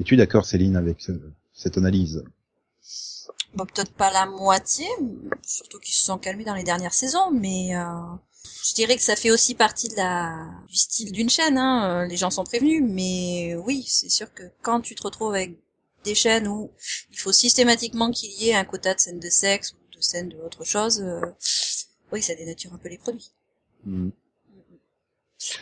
[0.00, 1.12] Es-tu d'accord, Céline, avec ce-
[1.52, 2.24] cette analyse?
[3.54, 4.86] Bon, peut-être pas la moitié,
[5.42, 7.82] surtout qu'ils se sont calmés dans les dernières saisons, mais euh,
[8.68, 11.58] je dirais que ça fait aussi partie de la du style d'une chaîne.
[11.58, 12.04] Hein.
[12.04, 15.56] euh, Les gens sont prévenus, mais oui, c'est sûr que quand tu te retrouves avec
[16.04, 16.70] des chaînes où
[17.10, 20.28] il faut systématiquement qu'il y ait un quota de scènes de sexe ou de scènes
[20.30, 21.20] de autre chose, euh,
[22.12, 23.30] oui, ça dénature un peu les produits.
[23.84, 24.10] Hmm.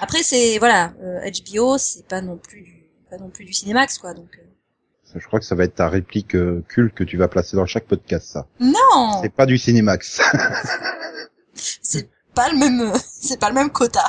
[0.01, 3.99] Après, c'est voilà, euh, HBO, c'est pas non plus du pas non plus du Cinémax,
[3.99, 4.13] quoi.
[4.15, 7.29] Donc euh, Je crois que ça va être ta réplique euh, culte que tu vas
[7.29, 8.47] placer dans chaque podcast, ça.
[8.61, 10.21] non, C'est pas du Cinémax.
[11.55, 12.09] c'est
[12.39, 14.05] pas le même, c'est pas le même quota.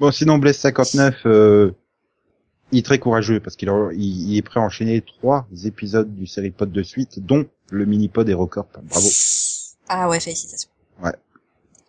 [0.00, 1.70] Bon, sinon Blaise 59, euh,
[2.72, 6.14] il est très courageux parce qu'il a- il, il est prêt à enchaîner trois épisodes
[6.14, 8.68] du série pod de suite, dont le mini-pod HeroCorp.
[8.82, 9.08] Bravo.
[9.88, 10.70] Ah ouais, félicitations.
[11.02, 11.12] Ouais.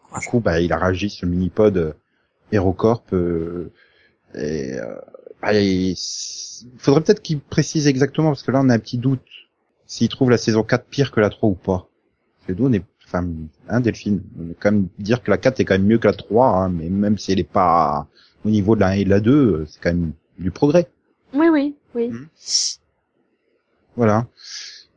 [0.07, 0.23] Courage.
[0.23, 1.93] Du coup, bah, il a réagi sur le mini-pod euh,
[2.51, 3.13] HeroCorp.
[3.13, 3.71] Euh,
[4.35, 4.95] et, euh,
[5.41, 5.95] bah, il
[6.77, 9.21] faudrait peut-être qu'il précise exactement parce que là, on a un petit doute
[9.87, 11.87] s'il trouve la saison 4 pire que la 3 ou pas.
[12.39, 12.83] Parce que nous, on est,
[13.13, 13.27] enfin,
[13.69, 16.13] hein, Delphine, on quand même dire que la 4 est quand même mieux que la
[16.13, 18.07] 3, hein, mais même si elle est pas
[18.45, 20.87] au niveau de la 1 et de la 2, euh, c'est quand même du progrès.
[21.33, 22.09] Oui, oui, oui.
[22.09, 22.27] Mhm.
[23.95, 24.25] Voilà.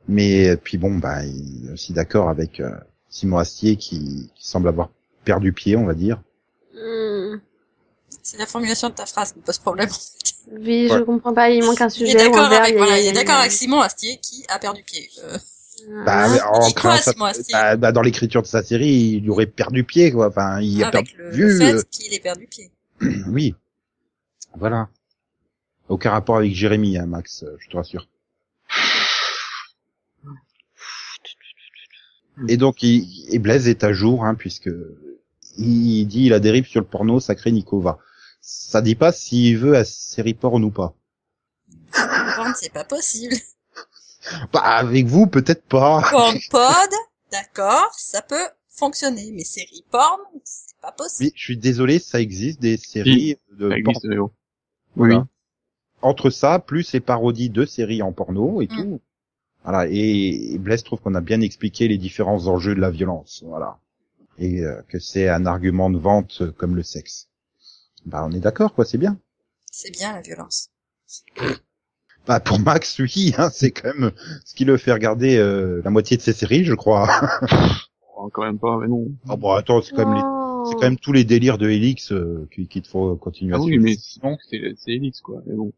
[0.08, 2.70] Mais puis bon, bah, il est aussi d'accord avec euh,
[3.10, 4.90] Simon Astier qui, qui semble avoir
[5.24, 6.20] perdu pied, on va dire.
[6.74, 7.36] Hmm.
[8.22, 9.88] C'est la formulation de ta phrase qui me pose problème.
[10.52, 11.04] Oui, je Ouais.
[11.04, 13.52] comprends pas, il manque un Il est sujet d'accord avec, il voilà, est d'accord avec
[13.52, 15.08] Simon Astier qui a perdu pied.
[15.24, 15.38] Euh,
[16.04, 16.50] Bah, Ah.
[16.50, 16.90] en
[17.26, 20.28] Astier bah, bah, dans l'écriture de sa série, il aurait perdu pied, quoi.
[20.28, 21.46] Enfin, il a perdu le, vue.
[21.46, 22.70] le fait euh, qu'il ait perdu pied.
[23.28, 23.54] oui.
[24.56, 24.88] Voilà.
[25.88, 28.08] Aucun rapport avec Jérémy, hein, Max, euh, je te rassure.
[32.48, 34.70] Et donc, il, et Blaise est à jour, hein, puisque
[35.56, 37.98] il dit il a dérive sur le porno sacré Nikova.
[38.40, 40.94] Ça dit pas s'il veut à série porn ou pas.
[42.56, 43.34] C'est pas possible.
[44.52, 46.02] Bah, avec vous, peut-être pas.
[46.10, 46.90] Porn pod,
[47.32, 51.26] d'accord, ça peut fonctionner, mais série porn, c'est pas possible.
[51.28, 53.78] Oui, je suis désolé, ça existe des séries de Ça porn.
[53.90, 54.30] existe, mais bon.
[54.96, 55.18] Voilà.
[55.18, 55.24] Oui.
[56.02, 58.76] Entre ça, plus les parodies de séries en porno et Mm.
[58.76, 59.00] tout.
[59.64, 59.88] Voilà.
[59.90, 63.42] Et, et Blaise trouve qu'on a bien expliqué les différents enjeux de la violence.
[63.46, 63.78] Voilà.
[64.38, 67.28] Et euh, que c'est un argument de vente euh, comme le sexe.
[68.04, 69.18] Bah, on est d'accord, quoi, c'est bien.
[69.72, 70.70] C'est bien la violence.
[72.26, 74.10] Bah, pour Max, oui, hein, c'est quand même
[74.44, 77.08] ce qui le fait regarder euh, la moitié de ses séries, je crois.
[78.18, 79.08] Oh, quand même pas, mais non.
[79.28, 80.64] Ah bon, attends, c'est quand même les- Oh.
[80.68, 83.58] c'est quand même tous les délires de Helix euh, qui, qui te faut continuer Ah
[83.58, 85.40] à oui, mais sinon, c'est, c'est Elix, quoi.
[85.46, 85.70] Mais bon.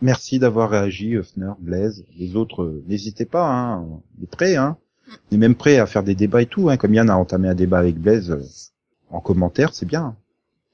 [0.00, 2.04] Merci d'avoir réagi, Höfner, Blaise.
[2.18, 3.80] Les autres, euh, n'hésitez pas, hein.
[3.82, 4.76] On est prêts, hein.
[5.30, 6.76] On est même prêts à faire des débats et tout, hein.
[6.76, 8.42] Comme Yann a entamé un débat avec Blaise euh,
[9.10, 10.16] en commentaire, c'est bien.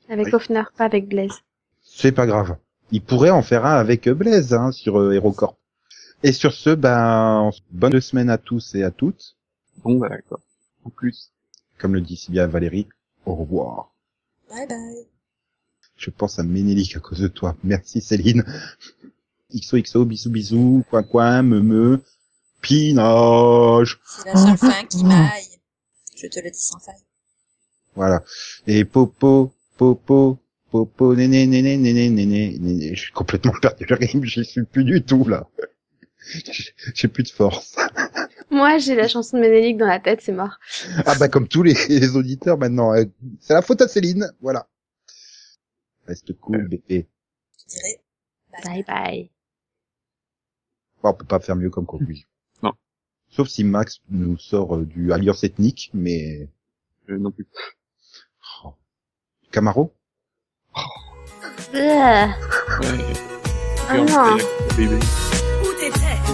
[0.08, 0.34] Avec Oui.
[0.34, 1.32] Hoffner, pas avec Blaise.
[1.82, 2.56] C'est pas grave.
[2.90, 5.56] Il pourrait en faire un avec euh, Blaise, hein, sur euh, HeroCorp.
[6.22, 9.36] Et sur ce, ben, bonne semaine à tous et à toutes.
[9.84, 10.40] Bon, bah, d'accord.
[10.84, 11.32] En plus.
[11.78, 12.88] Comme le dit si bien Valérie,
[13.24, 13.92] au revoir.
[14.48, 15.06] Bye bye.
[15.96, 17.56] Je pense à Ménélique à cause de toi.
[17.62, 18.44] Merci Céline.
[19.54, 22.02] XOXO, bisous bisous, coin coin, me me,
[22.60, 24.00] pinage.
[24.04, 25.58] C'est la seule fin qui m'aille.
[26.16, 26.94] Je te le dis sans faille.
[27.94, 28.22] Voilà.
[28.66, 30.38] Et popo, popo,
[30.70, 32.94] popo, néné, néné, néné, néné, néné.
[32.94, 35.46] Je suis complètement perdu le rime, j'y suis plus du tout, là.
[36.94, 37.76] J'ai- plus de force.
[38.50, 40.58] Moi, j'ai la chanson de Ménélique dans la tête, c'est mort.
[41.06, 42.94] Ah bah, comme tous les, les auditeurs maintenant.
[42.94, 43.04] euh,
[43.40, 44.68] C'est la faute à Céline, voilà.
[46.06, 47.06] Reste cool, bébé.
[47.60, 48.00] Je dirais
[48.52, 48.64] bye.
[48.64, 49.30] Bye bye.
[51.02, 52.26] Bon, on peut pas faire mieux comme conclusion.
[52.62, 52.72] Non.
[53.28, 56.48] Sauf si Max nous sort euh, du alliance ethnique, mais...
[57.10, 57.46] Euh, non plus.
[58.64, 58.74] Oh.
[59.52, 59.92] Camaro?
[61.74, 62.28] Ah,
[62.80, 63.04] Ouais.
[63.90, 64.38] Ah Et on non.
[64.70, 64.88] fait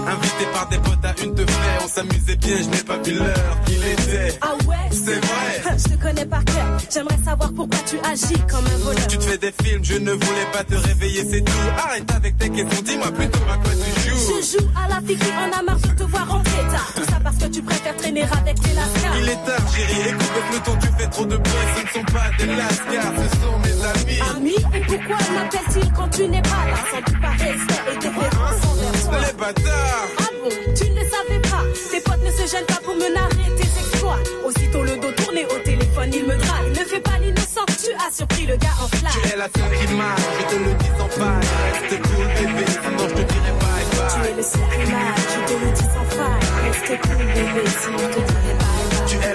[0.06, 3.14] Invité par des potes à une te faire, on s'amusait bien, je n'ai pas vu
[3.14, 4.38] l'heure qu'il était.
[4.40, 4.76] Ah ouais?
[4.90, 5.76] C'est vrai.
[5.78, 6.78] Je te connais par cœur.
[6.92, 9.06] J'aimerais savoir pourquoi tu agis comme un voleur.
[9.08, 11.52] Tu te fais des films, je ne voulais pas te réveiller, c'est tout.
[11.78, 14.16] Arrête avec tes questions, dis-moi plutôt à quoi tu joues.
[14.42, 16.92] Je joue à la fille qui en a marre de te voir rentrer tard.
[16.94, 19.16] Tout ça parce que tu préfères traîner avec les lascars.
[19.20, 22.12] Il est tard, chérie, écoute le peloton, tu fais trop de bruit, ce ne sont
[22.12, 24.36] pas des lascars, ce sont mes amis.
[24.36, 26.76] Ami, et pourquoi m'appelle-t-il quand tu n'es pas là?
[26.92, 28.93] Sans doute par respect et déférence envers.
[29.20, 30.08] Les bâtards.
[30.18, 31.62] Ah bon, tu ne le savais pas.
[31.90, 34.18] Tes potes ne se gênent pas pour me narrer tes exploits.
[34.44, 36.68] Aussitôt le dos tourné au téléphone, il me drague.
[36.70, 39.32] Ne fais pas l'innocent, tu as surpris le gars en Tu flamme.
[39.32, 41.48] es la seule qui marche, je te le dis sans faille.
[41.72, 44.30] Reste cool, bébé, sinon je te dirai bye Tu bye.
[44.30, 45.84] es le seul qui marche, je te le dis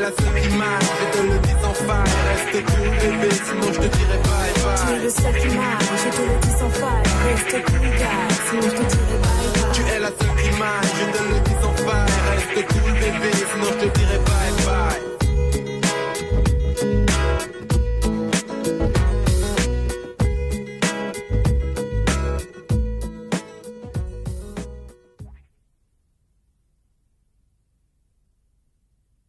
[0.09, 2.13] à ceux qui marchent, je te le dis sans faille.
[2.29, 4.77] Reste cool, bébé, sinon je te dirai bye bye.
[4.81, 7.07] Tu es le seul qui marche, je te le dis sans faille.
[7.25, 9.71] Reste cool, gars, sinon je te dirai bye bye.
[9.73, 12.13] Tu es la seule qui marche, je te le dis sans faille.
[12.31, 15.18] Reste cool, bébé, sinon je te dirai bye bye.